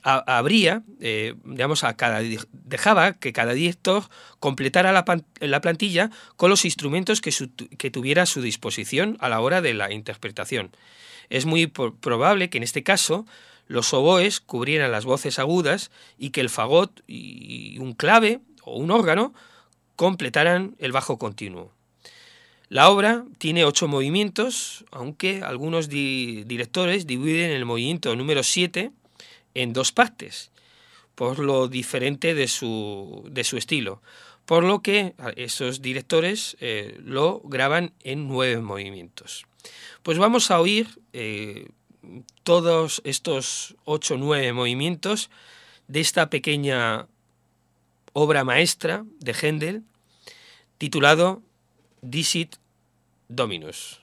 habría, 0.03 0.83
eh, 0.99 1.33
digamos, 1.43 1.83
cada, 1.97 2.21
dejaba 2.51 3.13
que 3.13 3.33
cada 3.33 3.53
director 3.53 4.03
completara 4.39 4.91
la, 4.91 5.61
plantilla 5.61 6.11
con 6.35 6.49
los 6.49 6.65
instrumentos 6.65 7.21
que, 7.21 7.89
tuviera 7.89 8.23
a 8.23 8.27
su 8.27 8.41
disposición 8.41 9.17
a 9.19 9.29
la 9.29 9.39
hora 9.41 9.61
de 9.61 9.73
la 9.73 9.91
interpretación. 9.91 10.71
Es 11.29 11.45
muy 11.45 11.67
probable 11.67 12.49
que 12.49 12.57
en 12.57 12.63
este 12.63 12.83
caso 12.83 13.25
los 13.67 13.93
oboes 13.93 14.39
cubrieran 14.39 14.91
las 14.91 15.05
voces 15.05 15.39
agudas 15.39 15.89
y 16.17 16.29
que 16.29 16.41
el 16.41 16.49
fagot 16.49 17.01
y 17.07 17.77
un 17.79 17.93
clave 17.93 18.41
o 18.61 18.77
un 18.77 18.91
órgano 18.91 19.33
completaran 19.95 20.75
el 20.79 20.91
bajo 20.91 21.17
continuo. 21.17 21.71
La 22.69 22.89
obra 22.89 23.25
tiene 23.37 23.65
ocho 23.65 23.87
movimientos, 23.87 24.85
aunque 24.91 25.43
algunos 25.43 25.89
directores 25.89 27.05
dividen 27.05 27.51
el 27.51 27.65
movimiento 27.65 28.15
número 28.15 28.41
7 28.41 28.91
en 29.53 29.73
dos 29.73 29.91
partes, 29.91 30.51
por 31.13 31.39
lo 31.39 31.67
diferente 31.67 32.33
de 32.33 32.47
su, 32.47 33.27
de 33.29 33.43
su 33.43 33.57
estilo, 33.57 34.01
por 34.45 34.63
lo 34.63 34.81
que 34.81 35.13
esos 35.35 35.81
directores 35.81 36.57
eh, 36.59 36.99
lo 37.03 37.41
graban 37.41 37.93
en 38.01 38.27
nueve 38.27 38.59
movimientos. 38.61 39.45
Pues 40.01 40.17
vamos 40.17 40.49
a 40.51 40.59
oír 40.59 40.87
eh, 41.13 41.67
todos 42.43 43.01
estos 43.05 43.75
ocho 43.85 44.15
o 44.15 44.17
nueve 44.17 44.51
movimientos 44.51 45.29
de 45.87 46.01
esta 46.01 46.29
pequeña 46.29 47.07
obra 48.13 48.43
maestra 48.43 49.05
de 49.19 49.33
Händel, 49.33 49.83
titulado 50.77 51.41
Dicit 52.01 52.55
Dominus. 53.27 54.01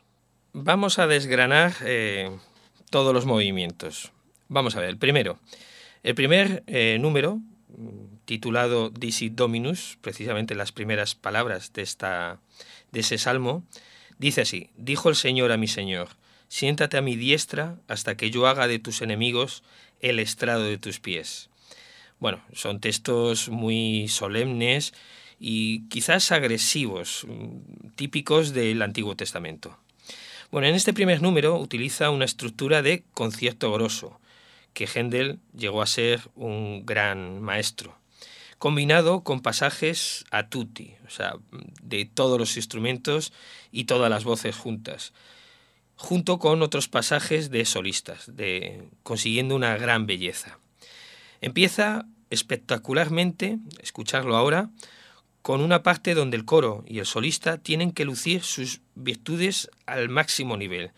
Vamos 0.52 0.98
a 0.98 1.06
desgranar 1.06 1.74
eh, 1.84 2.30
todos 2.90 3.14
los 3.14 3.24
movimientos. 3.24 4.12
Vamos 4.48 4.74
a 4.74 4.80
ver, 4.80 4.90
el 4.90 4.98
primero. 4.98 5.38
El 6.02 6.14
primer 6.14 6.64
eh, 6.66 6.98
número, 7.00 7.40
titulado 8.24 8.90
Dicit 8.90 9.34
Dominus, 9.34 9.98
precisamente 10.00 10.54
las 10.54 10.72
primeras 10.72 11.14
palabras 11.14 11.72
de, 11.72 11.82
esta, 11.82 12.40
de 12.90 13.00
ese 13.00 13.18
salmo, 13.18 13.62
dice 14.18 14.40
así, 14.40 14.70
dijo 14.76 15.08
el 15.08 15.16
Señor 15.16 15.52
a 15.52 15.56
mi 15.56 15.68
Señor, 15.68 16.08
siéntate 16.48 16.96
a 16.96 17.02
mi 17.02 17.16
diestra 17.16 17.76
hasta 17.86 18.16
que 18.16 18.30
yo 18.30 18.46
haga 18.46 18.66
de 18.66 18.78
tus 18.78 19.02
enemigos 19.02 19.62
el 20.00 20.18
estrado 20.18 20.64
de 20.64 20.78
tus 20.78 20.98
pies. 21.00 21.49
Bueno, 22.20 22.42
son 22.52 22.80
textos 22.80 23.48
muy 23.48 24.06
solemnes 24.08 24.92
y 25.38 25.88
quizás 25.88 26.30
agresivos, 26.32 27.24
mm, 27.26 27.92
típicos 27.96 28.52
del 28.52 28.82
Antiguo 28.82 29.16
Testamento. 29.16 29.78
Bueno, 30.50 30.68
en 30.68 30.74
este 30.74 30.92
primer 30.92 31.22
número 31.22 31.56
utiliza 31.58 32.10
una 32.10 32.26
estructura 32.26 32.82
de 32.82 33.04
concierto 33.14 33.72
grosso, 33.72 34.20
que 34.74 34.86
Händel 34.86 35.38
llegó 35.56 35.80
a 35.80 35.86
ser 35.86 36.20
un 36.34 36.84
gran 36.84 37.40
maestro, 37.40 37.96
combinado 38.58 39.24
con 39.24 39.40
pasajes 39.40 40.26
a 40.30 40.48
tutti, 40.48 40.94
o 41.06 41.10
sea, 41.10 41.36
de 41.82 42.04
todos 42.04 42.38
los 42.38 42.56
instrumentos 42.58 43.32
y 43.72 43.84
todas 43.84 44.10
las 44.10 44.24
voces 44.24 44.56
juntas, 44.56 45.14
junto 45.96 46.38
con 46.38 46.60
otros 46.60 46.88
pasajes 46.88 47.50
de 47.50 47.64
solistas, 47.64 48.36
de, 48.36 48.88
consiguiendo 49.02 49.56
una 49.56 49.78
gran 49.78 50.06
belleza. 50.06 50.59
Empieza 51.40 52.06
espectacularmente, 52.30 53.58
escucharlo 53.82 54.36
ahora, 54.36 54.70
con 55.42 55.60
una 55.60 55.82
parte 55.82 56.14
donde 56.14 56.36
el 56.36 56.44
coro 56.44 56.84
y 56.86 56.98
el 56.98 57.06
solista 57.06 57.58
tienen 57.58 57.92
que 57.92 58.04
lucir 58.04 58.42
sus 58.42 58.80
virtudes 58.94 59.70
al 59.86 60.08
máximo 60.08 60.56
nivel, 60.56 60.92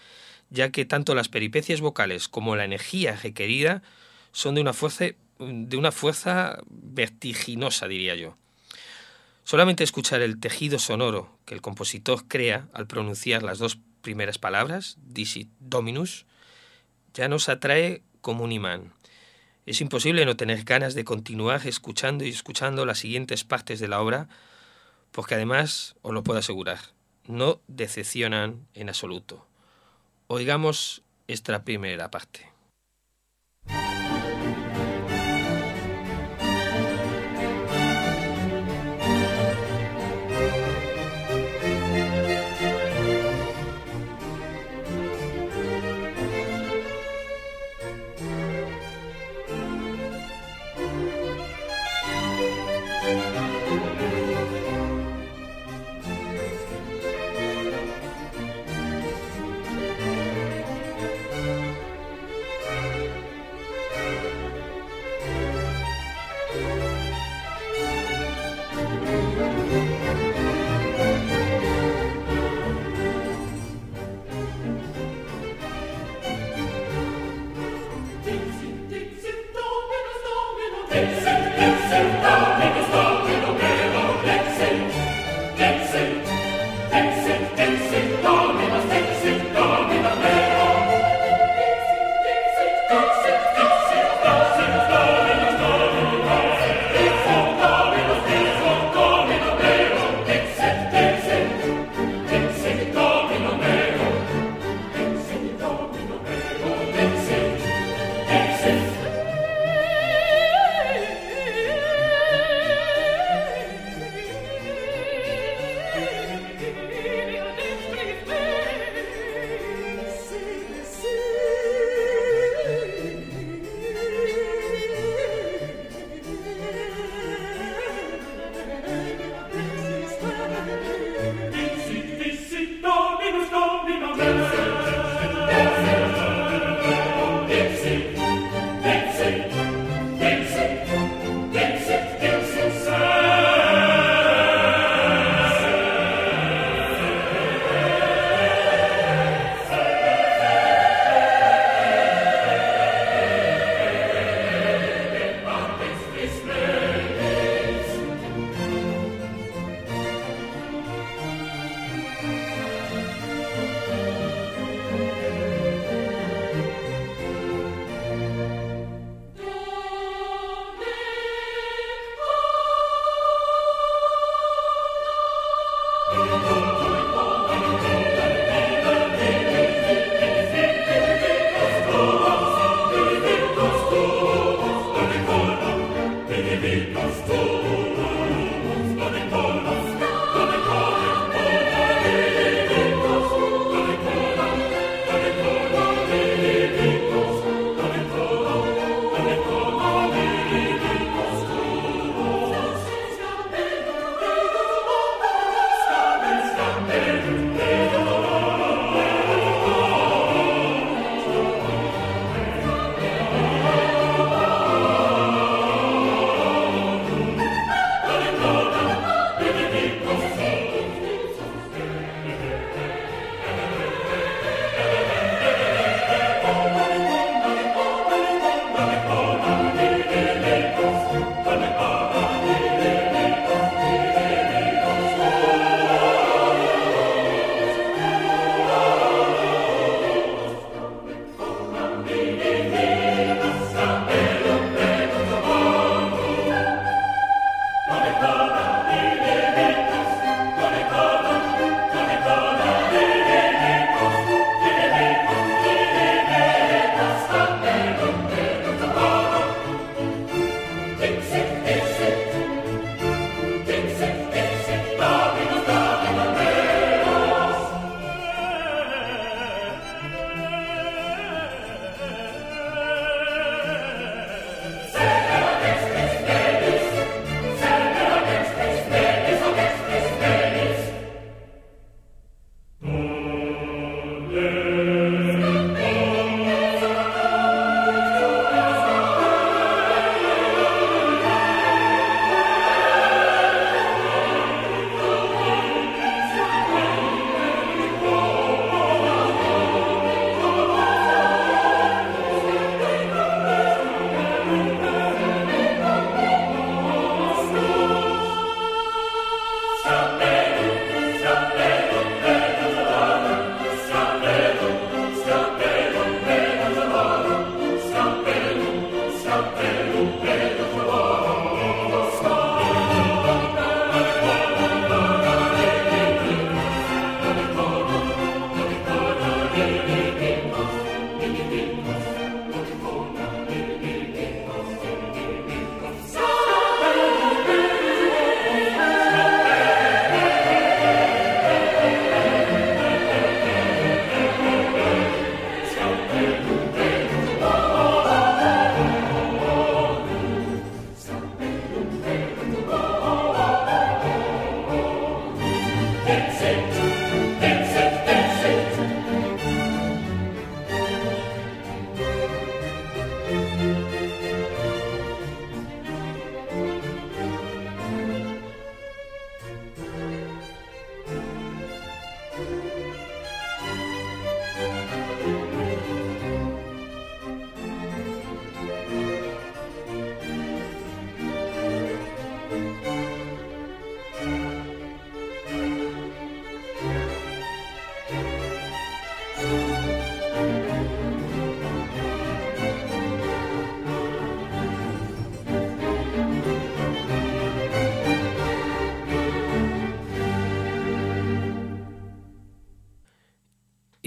ya 0.51 0.71
que 0.71 0.85
tanto 0.85 1.15
las 1.15 1.29
peripecias 1.29 1.81
vocales 1.81 2.29
como 2.29 2.57
la 2.57 2.65
energía 2.65 3.17
requerida 3.23 3.83
son 4.33 4.55
de 4.57 4.61
una 4.63 5.93
fuerza, 5.93 6.59
vertiginosa, 6.69 7.87
diría 7.87 8.15
yo. 8.17 8.37
Solamente 9.45 9.85
escuchar 9.85 10.23
el 10.23 10.41
tejido 10.41 10.79
sonoro 10.79 11.39
que 11.45 11.55
el 11.55 11.61
compositor 11.61 12.27
crea 12.29 12.69
al 12.73 12.87
pronunciar 12.87 13.43
las 13.43 13.59
dos 13.59 13.79
primeras 14.01 14.39
palabras, 14.39 14.99
dicit 15.07 15.49
dominus, 15.61 16.27
ya 17.15 17.29
nos 17.29 17.49
atrae 17.49 18.03
como 18.21 18.45
un 18.45 18.53
imán. 18.53 18.93
Es 19.65 19.81
imposible 19.81 20.27
no 20.27 20.37
tener 20.37 20.65
ganas 20.65 20.95
de 20.95 21.05
continuar 21.05 21.67
escuchando 21.67 22.25
y 22.25 22.31
escuchando 22.31 22.85
las 22.85 22.99
siguientes 22.99 23.45
partes 23.45 23.79
de 23.79 23.87
la 23.87 24.01
obra, 24.01 24.29
porque 25.13 25.37
además, 25.37 25.95
os 26.03 26.13
lo 26.13 26.25
puedo 26.25 26.41
asegurar, 26.41 26.81
no 27.27 27.61
decepcionan 27.69 28.67
en 28.75 28.89
absoluto. 28.89 29.47
Oigamos 30.27 31.03
esta 31.29 31.63
primera 31.65 32.11
parte. 32.11 32.51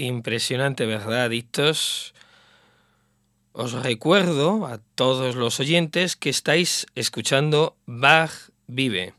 Impresionante, 0.06 0.86
¿verdad, 0.86 1.24
adictos? 1.24 2.14
Os 3.52 3.72
recuerdo 3.72 4.66
a 4.66 4.78
todos 4.94 5.34
los 5.34 5.58
oyentes 5.58 6.14
que 6.14 6.30
estáis 6.30 6.86
escuchando 6.94 7.76
Bach 7.86 8.30
Vive, 8.68 9.14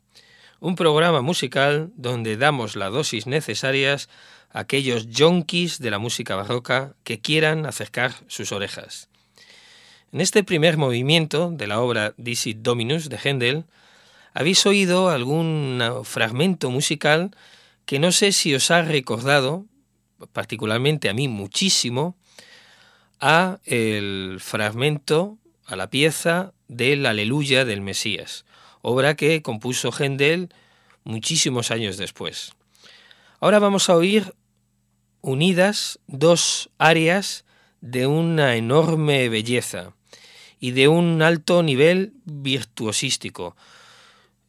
un 0.61 0.75
programa 0.75 1.21
musical 1.21 1.91
donde 1.95 2.37
damos 2.37 2.77
la 2.77 2.89
dosis 2.89 3.27
necesarias 3.27 4.07
a 4.49 4.59
aquellos 4.61 5.07
yonkis 5.07 5.79
de 5.79 5.91
la 5.91 5.99
música 5.99 6.35
barroca 6.35 6.95
que 7.03 7.19
quieran 7.19 7.65
acercar 7.65 8.13
sus 8.27 8.53
orejas. 8.53 9.09
En 10.13 10.21
este 10.21 10.45
primer 10.45 10.77
movimiento 10.77 11.51
de 11.51 11.67
la 11.67 11.81
obra 11.81 12.13
Dicit 12.15 12.59
Dominus 12.59 13.09
de 13.09 13.17
Händel, 13.17 13.65
habéis 14.33 14.65
oído 14.65 15.09
algún 15.09 15.83
fragmento 16.05 16.71
musical 16.71 17.31
que 17.85 17.99
no 17.99 18.13
sé 18.13 18.31
si 18.31 18.55
os 18.55 18.71
ha 18.71 18.83
recordado, 18.83 19.65
particularmente 20.33 21.09
a 21.09 21.13
mí 21.13 21.27
muchísimo, 21.27 22.15
a 23.19 23.59
el 23.65 24.37
fragmento, 24.39 25.37
a 25.65 25.75
la 25.75 25.89
pieza 25.89 26.53
del 26.67 27.05
Aleluya 27.05 27.65
del 27.65 27.81
Mesías, 27.81 28.45
obra 28.81 29.15
que 29.15 29.41
compuso 29.41 29.91
Händel 29.91 30.49
muchísimos 31.03 31.71
años 31.71 31.97
después. 31.97 32.53
Ahora 33.39 33.59
vamos 33.59 33.89
a 33.89 33.95
oír 33.95 34.33
unidas 35.21 35.99
dos 36.07 36.69
áreas 36.77 37.45
de 37.81 38.07
una 38.07 38.55
enorme 38.55 39.29
belleza 39.29 39.93
y 40.59 40.71
de 40.71 40.87
un 40.87 41.21
alto 41.21 41.63
nivel 41.63 42.13
virtuosístico. 42.25 43.55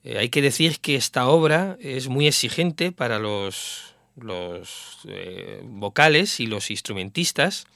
Eh, 0.04 0.18
hay 0.18 0.28
que 0.30 0.42
decir 0.42 0.80
que 0.80 0.94
esta 0.94 1.28
obra 1.28 1.76
es 1.80 2.08
muy 2.08 2.26
exigente 2.26 2.92
para 2.92 3.18
los, 3.18 3.87
los 4.20 4.98
eh, 5.08 5.60
vocales 5.64 6.40
y 6.40 6.46
los 6.46 6.70
instrumentistas, 6.70 7.66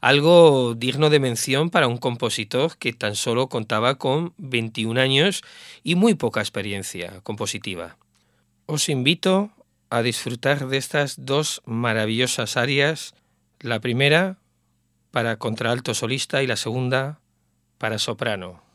algo 0.00 0.74
digno 0.74 1.10
de 1.10 1.20
mención 1.20 1.70
para 1.70 1.86
un 1.86 1.98
compositor 1.98 2.76
que 2.78 2.92
tan 2.92 3.14
solo 3.16 3.48
contaba 3.48 3.96
con 3.96 4.32
21 4.38 5.00
años 5.00 5.42
y 5.82 5.94
muy 5.94 6.14
poca 6.14 6.40
experiencia 6.40 7.20
compositiva. 7.22 7.96
Os 8.66 8.88
invito 8.88 9.50
a 9.90 10.02
disfrutar 10.02 10.68
de 10.68 10.76
estas 10.76 11.26
dos 11.26 11.62
maravillosas 11.66 12.56
áreas, 12.56 13.14
la 13.58 13.80
primera 13.80 14.38
para 15.10 15.36
contralto 15.36 15.94
solista 15.94 16.42
y 16.42 16.46
la 16.46 16.56
segunda 16.56 17.20
para 17.78 17.98
soprano. 17.98 18.69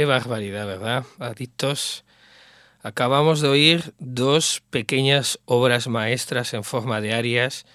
Qué 0.00 0.06
barbaridad, 0.06 0.66
¿verdad? 0.66 1.04
Adictos. 1.18 2.06
Acabamos 2.82 3.42
de 3.42 3.48
oír 3.48 3.92
dos 3.98 4.62
pequeñas 4.70 5.38
obras 5.44 5.88
maestras 5.88 6.54
en 6.54 6.64
forma 6.64 7.02
de 7.02 7.12
arias 7.12 7.66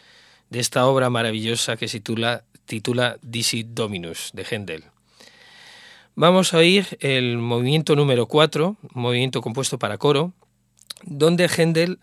de 0.49 0.59
esta 0.59 0.87
obra 0.87 1.11
maravillosa 1.11 1.77
que 1.77 1.85
titula, 1.85 2.43
titula 2.65 3.19
Dominus 3.21 4.31
de 4.33 4.43
Händel. 4.43 4.85
Vamos 6.15 6.55
a 6.55 6.57
oír 6.57 6.97
el 6.99 7.37
movimiento 7.37 7.95
número 7.95 8.25
4, 8.25 8.75
movimiento 8.93 9.41
compuesto 9.41 9.77
para 9.77 9.99
coro, 9.99 10.33
donde 11.03 11.47
Händel 11.47 11.99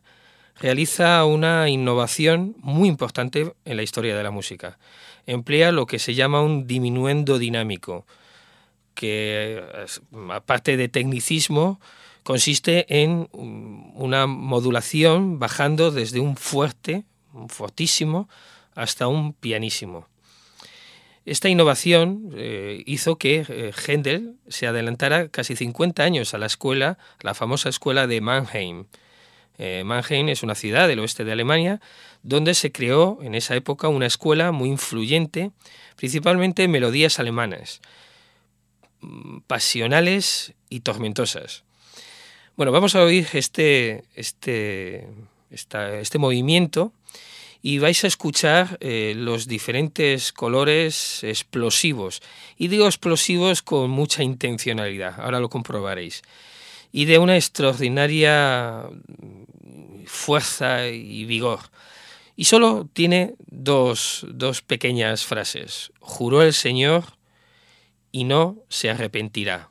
realiza 0.61 1.25
una 1.25 1.69
innovación 1.69 2.55
muy 2.59 2.89
importante 2.89 3.55
en 3.65 3.77
la 3.77 3.83
historia 3.83 4.17
de 4.17 4.23
la 4.23 4.31
música. 4.31 4.79
Emplea 5.27 5.73
lo 5.73 5.87
que 5.87 5.99
se 5.99 6.15
llama 6.15 6.43
un 6.43 6.69
diminuendo 6.69 7.41
dinámico, 7.41 8.07
que 8.95 9.63
aparte 10.31 10.77
de 10.77 10.89
tecnicismo, 10.89 11.81
consiste 12.23 13.03
en 13.03 13.29
una 13.33 14.27
modulación 14.27 15.39
bajando 15.39 15.91
desde 15.91 16.21
un 16.21 16.37
fuerte, 16.37 17.05
un 17.33 17.49
fortísimo, 17.49 18.29
hasta 18.75 19.09
un 19.09 19.33
pianísimo. 19.33 20.07
Esta 21.25 21.49
innovación 21.49 22.31
eh, 22.35 22.83
hizo 22.85 23.17
que 23.17 23.47
eh, 23.49 23.73
Händel 23.87 24.35
se 24.49 24.67
adelantara 24.67 25.29
casi 25.29 25.55
50 25.55 26.03
años 26.03 26.35
a 26.35 26.39
la 26.39 26.47
escuela, 26.47 26.99
la 27.21 27.35
famosa 27.35 27.69
escuela 27.69 28.09
de 28.09 28.21
Mannheim. 28.21 28.87
Eh, 29.59 29.85
Mannheim 29.85 30.31
es 30.31 30.43
una 30.43 30.57
ciudad 30.57 30.89
del 30.89 30.99
oeste 30.99 31.25
de 31.25 31.31
Alemania 31.31 31.81
donde 32.25 32.55
se 32.55 32.73
creó 32.73 33.21
en 33.23 33.37
esa 33.37 33.55
época 33.55 33.87
una 33.87 34.07
escuela 34.07 34.51
muy 34.51 34.69
influyente, 34.69 35.53
principalmente 35.97 36.65
en 36.65 36.73
melodías 36.73 37.21
alemanas, 37.21 37.81
mm, 37.81 38.12
pasionales 39.47 40.55
y 40.69 40.81
tormentosas. 40.81 41.65
Bueno, 42.57 42.73
vamos 42.73 42.95
a 42.95 43.03
oír 43.03 43.27
este, 43.33 44.05
este, 44.15 45.09
este 45.51 46.19
movimiento 46.19 46.93
y 47.63 47.79
vais 47.79 48.03
a 48.05 48.09
escuchar 48.09 48.77
eh, 48.81 49.15
los 49.17 49.47
diferentes 49.47 50.33
colores 50.33 51.23
explosivos. 51.23 52.21
Y 52.59 52.69
digo 52.69 52.87
explosivos 52.87 53.63
con 53.63 53.91
mucha 53.91 54.23
intencionalidad, 54.23 55.21
ahora 55.21 55.41
lo 55.41 55.49
comprobaréis. 55.49 56.23
Y 56.91 57.07
de 57.07 57.19
una 57.19 57.37
extraordinaria 57.37 58.85
fuerza 60.07 60.89
y 60.89 61.25
vigor. 61.25 61.61
Y 62.37 62.45
solo 62.45 62.89
tiene 62.93 63.35
dos, 63.47 64.27
dos 64.29 64.63
pequeñas 64.63 65.25
frases. 65.25 65.93
Juró 66.01 66.43
el 66.43 66.53
Señor 66.53 67.05
y 68.13 68.25
no 68.25 68.59
se 68.69 68.91
arrepentirá. 68.91 69.71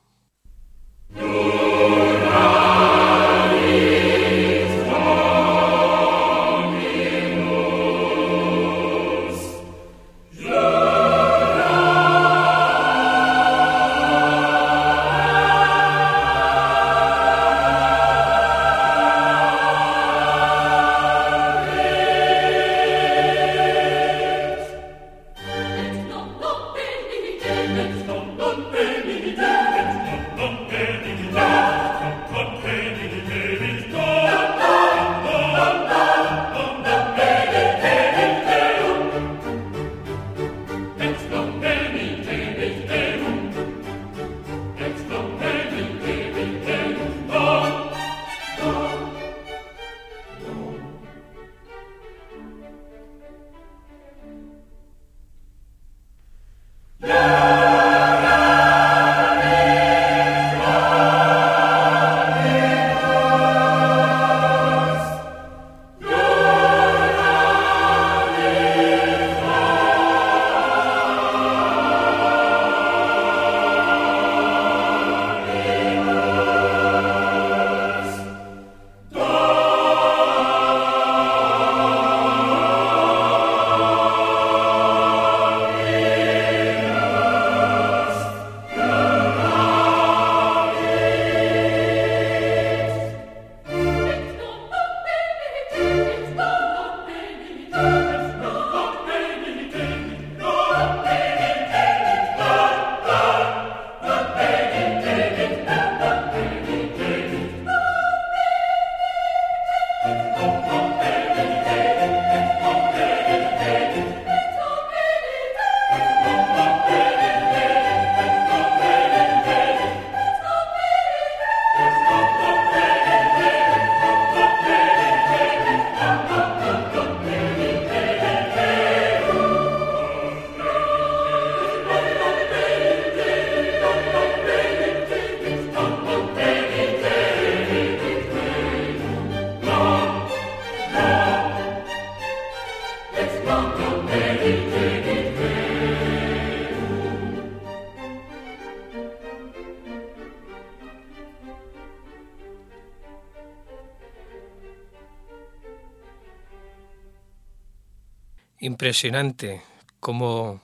Impresionante 158.91 159.61
cómo 160.01 160.59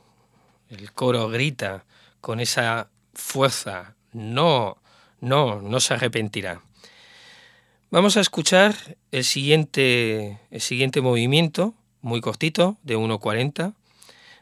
el 0.69 0.91
coro 0.91 1.30
grita 1.30 1.86
con 2.19 2.41
esa 2.41 2.89
fuerza, 3.13 3.95
no, 4.11 4.75
no, 5.21 5.61
no 5.61 5.80
se 5.80 5.93
arrepentirá. 5.93 6.61
Vamos 7.89 8.17
a 8.17 8.19
escuchar 8.19 8.97
el 9.13 9.23
siguiente, 9.23 10.41
el 10.51 10.59
siguiente 10.59 10.99
movimiento, 10.99 11.73
muy 12.01 12.19
cortito, 12.19 12.75
de 12.84 12.97
1.40 12.97 13.75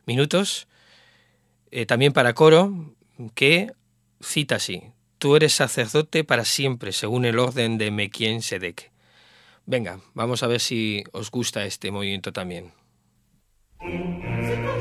minutos, 0.08 0.68
eh, 1.70 1.86
también 1.86 2.12
para 2.12 2.34
coro, 2.34 2.96
que 3.36 3.72
cita 4.20 4.56
así, 4.56 4.82
tú 5.20 5.36
eres 5.36 5.54
sacerdote 5.54 6.24
para 6.24 6.44
siempre, 6.44 6.92
según 6.92 7.24
el 7.24 7.38
orden 7.38 7.78
de 7.78 7.92
Mekien 7.92 8.42
Sedek. 8.42 8.92
Venga, 9.68 10.00
vamos 10.16 10.42
a 10.42 10.48
ver 10.48 10.60
si 10.60 11.04
os 11.12 11.30
gusta 11.30 11.66
este 11.66 11.92
movimiento 11.92 12.34
también. 12.34 12.74
Bueno, 13.86 14.75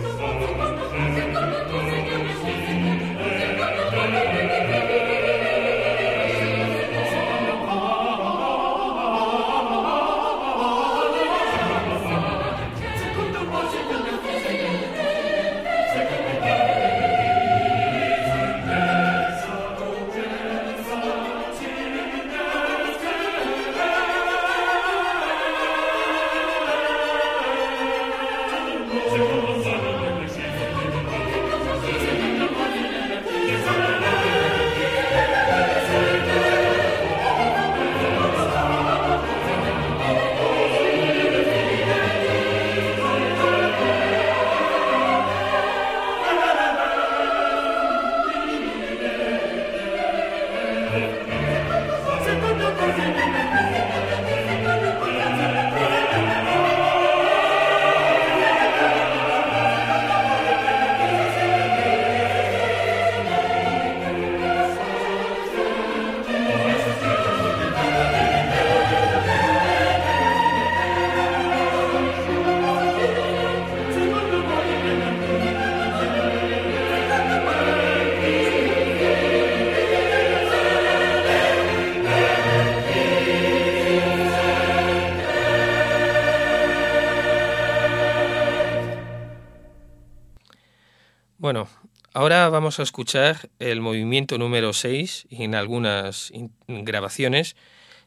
vamos 92.75 92.81
a 92.81 92.91
escuchar 92.91 93.51
el 93.61 93.81
movimiento 93.81 94.37
número 94.37 94.73
6 94.73 95.29
y 95.31 95.45
en 95.45 95.55
algunas 95.55 96.33
grabaciones, 96.67 97.55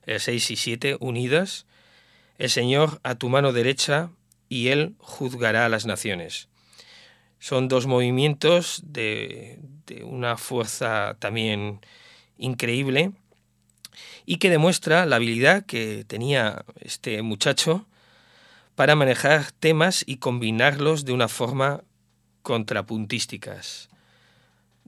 el 0.06 0.20
6 0.20 0.52
y 0.52 0.56
7 0.58 0.98
unidas. 1.00 1.66
El 2.38 2.50
Señor 2.50 3.00
a 3.04 3.16
tu 3.16 3.30
mano 3.30 3.54
derecha 3.54 4.10
y 4.50 4.68
Él 4.68 4.96
juzgará 5.00 5.66
a 5.66 5.70
las 5.70 5.86
naciones. 5.86 6.50
Son 7.40 7.70
dos 7.70 7.88
movimientos 7.88 8.82
de, 8.84 9.60
de 9.86 10.04
una 10.04 10.36
fuerza 10.36 11.16
también 11.18 11.80
increíble 12.38 13.14
y 14.26 14.36
que 14.36 14.50
demuestra 14.50 15.06
la 15.06 15.16
habilidad 15.16 15.66
que 15.66 16.04
tenía 16.04 16.66
este 16.82 17.22
muchacho 17.22 17.88
para 18.76 18.98
manejar 18.98 19.50
temas 19.54 20.04
y 20.06 20.18
combinarlos 20.18 21.06
de 21.06 21.14
una 21.14 21.30
forma 21.30 21.86
contrapuntísticas. 22.42 23.88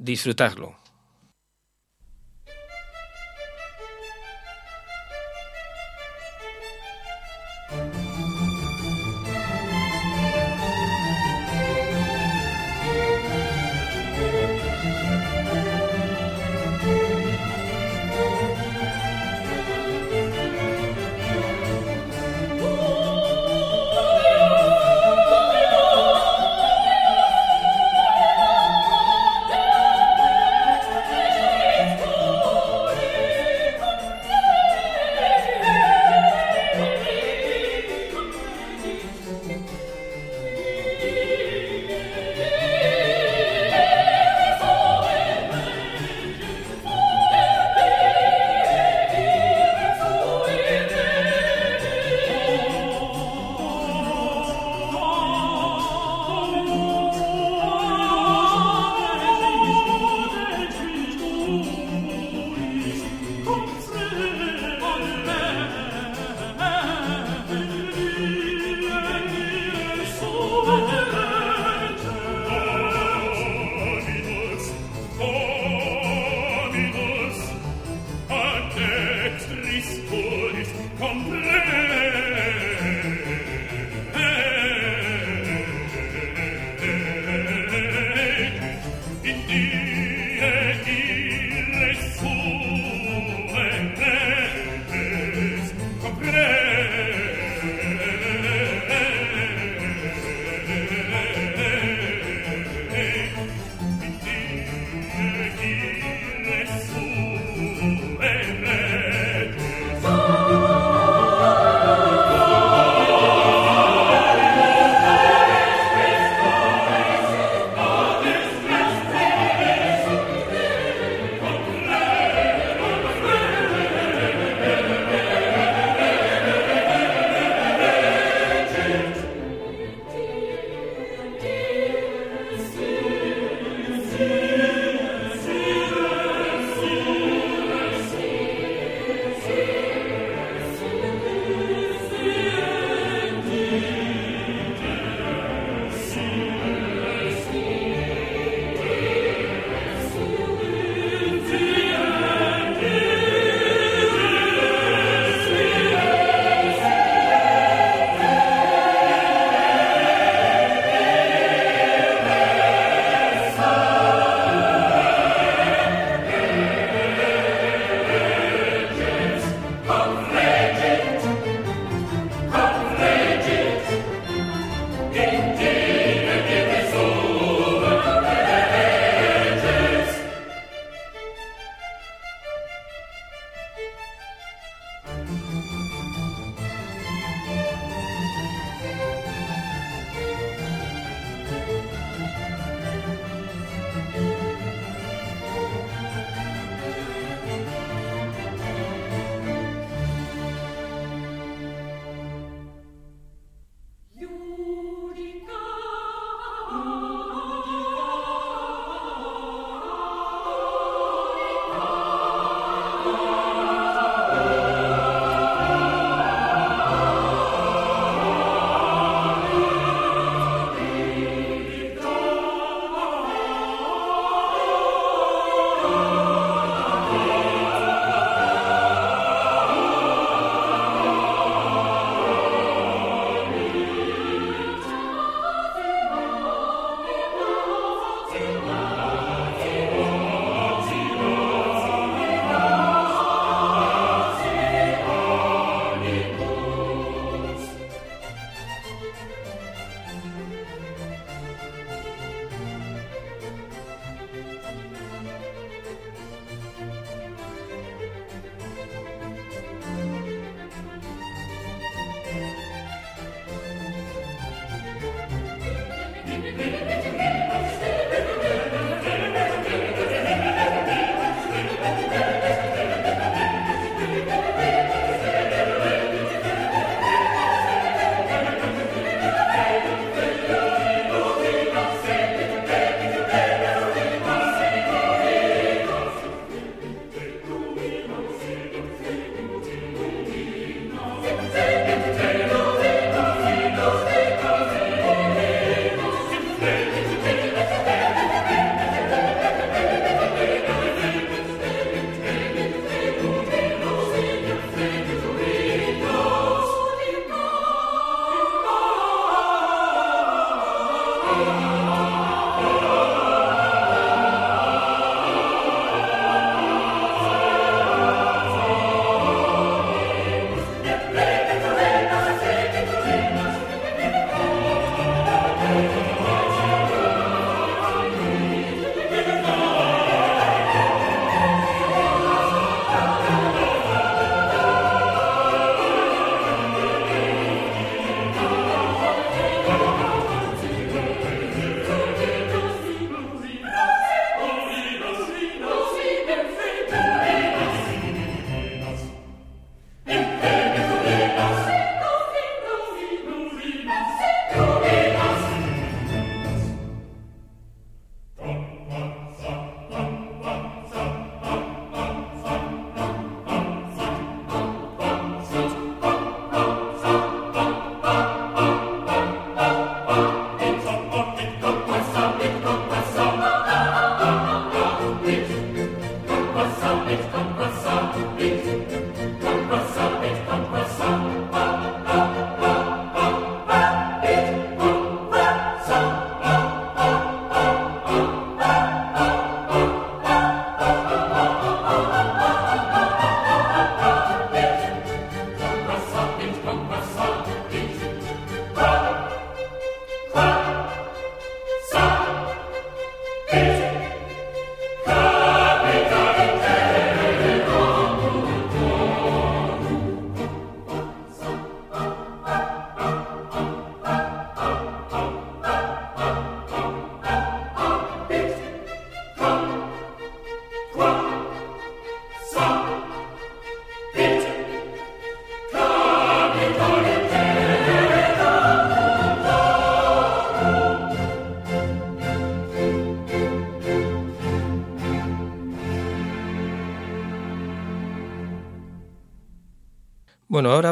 Disfrutarlo. 0.01 0.77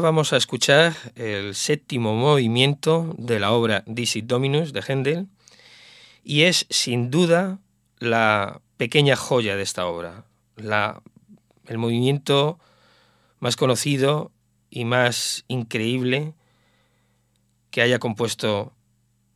Vamos 0.07 0.31
a 0.31 0.37
escuchar 0.37 0.95
el 1.15 1.53
séptimo 1.53 2.15
movimiento 2.15 3.13
de 3.17 3.41
la 3.41 3.51
obra 3.51 3.83
Dixit 3.87 4.25
Dominus 4.25 4.71
de 4.71 4.81
Händel 4.81 5.27
y 6.23 6.43
es 6.43 6.65
sin 6.69 7.11
duda 7.11 7.59
la 7.99 8.61
pequeña 8.77 9.17
joya 9.17 9.57
de 9.57 9.63
esta 9.63 9.85
obra, 9.85 10.23
el 10.55 11.77
movimiento 11.77 12.57
más 13.41 13.57
conocido 13.57 14.31
y 14.69 14.85
más 14.85 15.43
increíble 15.49 16.35
que 17.69 17.81
haya 17.81 17.99
compuesto 17.99 18.71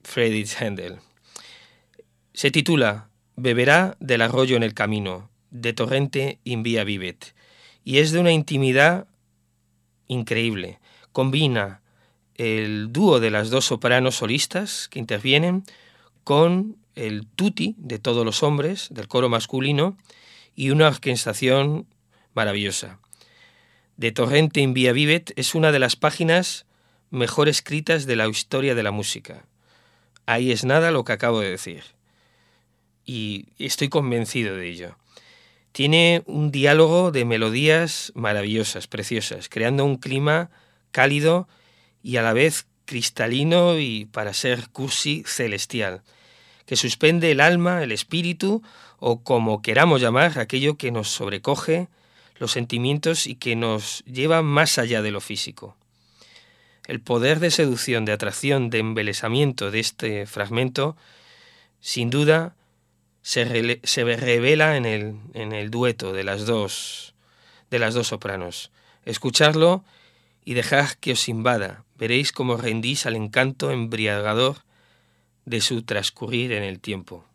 Friedrich 0.05 0.55
Händel. 0.57 0.99
Se 2.33 2.49
titula 2.49 3.09
Beberá 3.35 3.97
del 3.99 4.21
arroyo 4.21 4.55
en 4.55 4.63
el 4.63 4.73
camino, 4.73 5.29
de 5.49 5.73
torrente 5.73 6.39
in 6.45 6.63
via 6.63 6.85
vivet, 6.85 7.35
y 7.83 7.97
es 7.97 8.13
de 8.13 8.21
una 8.21 8.31
intimidad 8.31 9.07
increíble. 10.11 10.79
Combina 11.13 11.81
el 12.35 12.91
dúo 12.91 13.19
de 13.19 13.31
las 13.31 13.49
dos 13.49 13.65
sopranos 13.65 14.15
solistas 14.15 14.87
que 14.89 14.99
intervienen 14.99 15.63
con 16.23 16.75
el 16.95 17.27
tutti 17.27 17.75
de 17.77 17.97
todos 17.97 18.25
los 18.25 18.43
hombres 18.43 18.89
del 18.91 19.07
coro 19.07 19.29
masculino 19.29 19.97
y 20.55 20.69
una 20.69 20.87
orquestación 20.87 21.87
maravillosa. 22.33 22.99
De 23.95 24.11
Torrente 24.11 24.59
in 24.59 24.73
Via 24.73 24.91
Vivet 24.91 25.31
es 25.37 25.55
una 25.55 25.71
de 25.71 25.79
las 25.79 25.95
páginas 25.95 26.65
mejor 27.09 27.47
escritas 27.47 28.05
de 28.05 28.15
la 28.17 28.27
historia 28.27 28.75
de 28.75 28.83
la 28.83 28.91
música. 28.91 29.45
Ahí 30.25 30.51
es 30.51 30.65
nada 30.65 30.91
lo 30.91 31.05
que 31.05 31.13
acabo 31.13 31.39
de 31.39 31.51
decir. 31.51 31.83
Y 33.05 33.47
estoy 33.59 33.89
convencido 33.89 34.55
de 34.55 34.69
ello. 34.69 34.95
Tiene 35.71 36.23
un 36.25 36.51
diálogo 36.51 37.11
de 37.11 37.25
melodías 37.25 38.11
maravillosas, 38.15 38.87
preciosas, 38.87 39.47
creando 39.47 39.85
un 39.85 39.97
clima 39.97 40.49
cálido 40.91 41.47
y 42.03 42.17
a 42.17 42.21
la 42.21 42.33
vez 42.33 42.67
cristalino 42.85 43.79
y, 43.79 44.05
para 44.05 44.33
ser 44.33 44.69
cursi, 44.69 45.23
celestial, 45.25 46.01
que 46.65 46.75
suspende 46.75 47.31
el 47.31 47.39
alma, 47.39 47.83
el 47.83 47.91
espíritu 47.91 48.61
o 48.99 49.23
como 49.23 49.61
queramos 49.61 50.01
llamar 50.01 50.37
aquello 50.39 50.75
que 50.77 50.91
nos 50.91 51.09
sobrecoge, 51.09 51.87
los 52.37 52.51
sentimientos 52.51 53.27
y 53.27 53.35
que 53.35 53.55
nos 53.55 54.03
lleva 54.05 54.41
más 54.41 54.77
allá 54.77 55.01
de 55.01 55.11
lo 55.11 55.21
físico. 55.21 55.77
El 56.87 56.99
poder 56.99 57.39
de 57.39 57.51
seducción, 57.51 58.03
de 58.03 58.11
atracción, 58.11 58.69
de 58.69 58.79
embelesamiento 58.79 59.71
de 59.71 59.79
este 59.79 60.25
fragmento, 60.25 60.97
sin 61.79 62.09
duda, 62.09 62.55
se, 63.21 63.45
revela 63.45 64.77
en 64.77 64.85
el, 64.85 65.15
en 65.33 65.51
el 65.53 65.69
dueto 65.69 66.13
de 66.13 66.23
las 66.23 66.45
dos 66.45 67.11
de 67.71 67.79
las 67.79 67.93
dos 67.93 68.07
sopranos. 68.07 68.69
Escuchadlo 69.05 69.83
y 70.43 70.53
dejad 70.53 70.89
que 70.99 71.13
os 71.13 71.29
invada. 71.29 71.85
Veréis 71.97 72.31
cómo 72.31 72.57
rendís 72.57 73.05
al 73.05 73.15
encanto 73.15 73.71
embriagador 73.71 74.57
de 75.45 75.61
su 75.61 75.81
transcurrir 75.83 76.51
en 76.51 76.63
el 76.63 76.79
tiempo. 76.79 77.25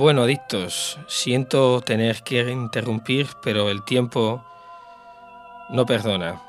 Bueno, 0.00 0.22
adictos, 0.22 0.98
siento 1.08 1.82
tener 1.82 2.22
que 2.22 2.50
interrumpir, 2.50 3.26
pero 3.42 3.68
el 3.68 3.84
tiempo 3.84 4.42
no 5.68 5.84
perdona. 5.84 6.40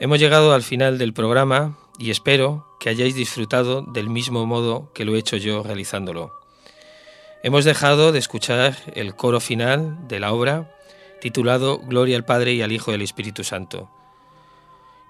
Hemos 0.00 0.18
llegado 0.18 0.54
al 0.54 0.62
final 0.62 0.96
del 0.96 1.12
programa 1.12 1.76
y 1.98 2.10
espero 2.10 2.66
que 2.80 2.88
hayáis 2.88 3.14
disfrutado 3.14 3.82
del 3.82 4.08
mismo 4.08 4.46
modo 4.46 4.90
que 4.94 5.04
lo 5.04 5.14
he 5.14 5.18
hecho 5.18 5.36
yo 5.36 5.62
realizándolo. 5.62 6.32
Hemos 7.42 7.66
dejado 7.66 8.10
de 8.10 8.20
escuchar 8.20 8.74
el 8.94 9.14
coro 9.16 9.40
final 9.40 10.08
de 10.08 10.18
la 10.18 10.32
obra 10.32 10.74
titulado 11.20 11.78
Gloria 11.78 12.16
al 12.16 12.24
Padre 12.24 12.54
y 12.54 12.62
al 12.62 12.72
Hijo 12.72 12.92
al 12.92 13.02
Espíritu 13.02 13.44
Santo. 13.44 13.90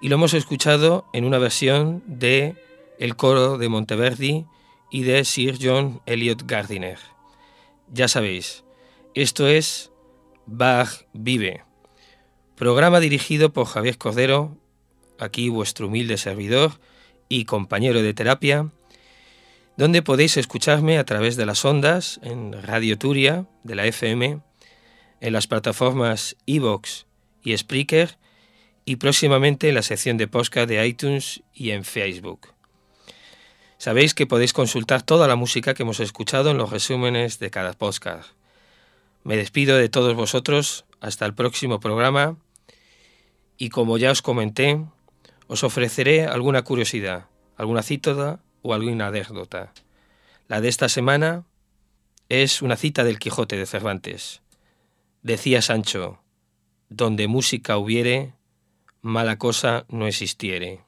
Y 0.00 0.08
lo 0.08 0.16
hemos 0.16 0.34
escuchado 0.34 1.04
en 1.12 1.24
una 1.24 1.38
versión 1.38 2.02
de 2.08 2.56
el 2.98 3.14
coro 3.14 3.56
de 3.56 3.68
Monteverdi 3.68 4.46
y 4.90 5.04
de 5.04 5.24
Sir 5.24 5.58
John 5.62 6.02
Elliot 6.06 6.42
Gardiner. 6.44 7.11
Ya 7.94 8.08
sabéis, 8.08 8.64
esto 9.14 9.46
es 9.46 9.92
Bach 10.46 11.04
Vive, 11.12 11.62
programa 12.56 13.00
dirigido 13.00 13.52
por 13.52 13.66
Javier 13.66 13.98
Cordero, 13.98 14.56
aquí 15.18 15.50
vuestro 15.50 15.88
humilde 15.88 16.16
servidor 16.16 16.80
y 17.28 17.44
compañero 17.44 18.00
de 18.00 18.14
terapia, 18.14 18.70
donde 19.76 20.00
podéis 20.00 20.38
escucharme 20.38 20.96
a 20.96 21.04
través 21.04 21.36
de 21.36 21.44
las 21.44 21.66
ondas 21.66 22.18
en 22.22 22.54
Radio 22.62 22.96
Turia 22.96 23.46
de 23.62 23.74
la 23.74 23.84
FM, 23.84 24.40
en 25.20 25.32
las 25.34 25.46
plataformas 25.46 26.38
Evox 26.46 27.04
y 27.42 27.54
Spreaker 27.54 28.16
y 28.86 28.96
próximamente 28.96 29.68
en 29.68 29.74
la 29.74 29.82
sección 29.82 30.16
de 30.16 30.28
podcast 30.28 30.66
de 30.66 30.86
iTunes 30.86 31.42
y 31.52 31.72
en 31.72 31.84
Facebook. 31.84 32.51
Sabéis 33.82 34.14
que 34.14 34.28
podéis 34.28 34.52
consultar 34.52 35.02
toda 35.02 35.26
la 35.26 35.34
música 35.34 35.74
que 35.74 35.82
hemos 35.82 35.98
escuchado 35.98 36.52
en 36.52 36.56
los 36.56 36.70
resúmenes 36.70 37.40
de 37.40 37.50
cada 37.50 37.72
podcast. 37.72 38.30
Me 39.24 39.36
despido 39.36 39.76
de 39.76 39.88
todos 39.88 40.14
vosotros 40.14 40.84
hasta 41.00 41.26
el 41.26 41.34
próximo 41.34 41.80
programa 41.80 42.36
y 43.58 43.70
como 43.70 43.98
ya 43.98 44.12
os 44.12 44.22
comenté, 44.22 44.80
os 45.48 45.64
ofreceré 45.64 46.26
alguna 46.26 46.62
curiosidad, 46.62 47.26
alguna 47.56 47.82
cita 47.82 48.38
o 48.62 48.72
alguna 48.72 49.08
anécdota. 49.08 49.72
La 50.46 50.60
de 50.60 50.68
esta 50.68 50.88
semana 50.88 51.44
es 52.28 52.62
una 52.62 52.76
cita 52.76 53.02
del 53.02 53.18
Quijote 53.18 53.56
de 53.56 53.66
Cervantes. 53.66 54.42
Decía 55.22 55.60
Sancho, 55.60 56.20
donde 56.88 57.26
música 57.26 57.76
hubiere, 57.78 58.32
mala 59.00 59.38
cosa 59.38 59.86
no 59.88 60.06
existiere. 60.06 60.84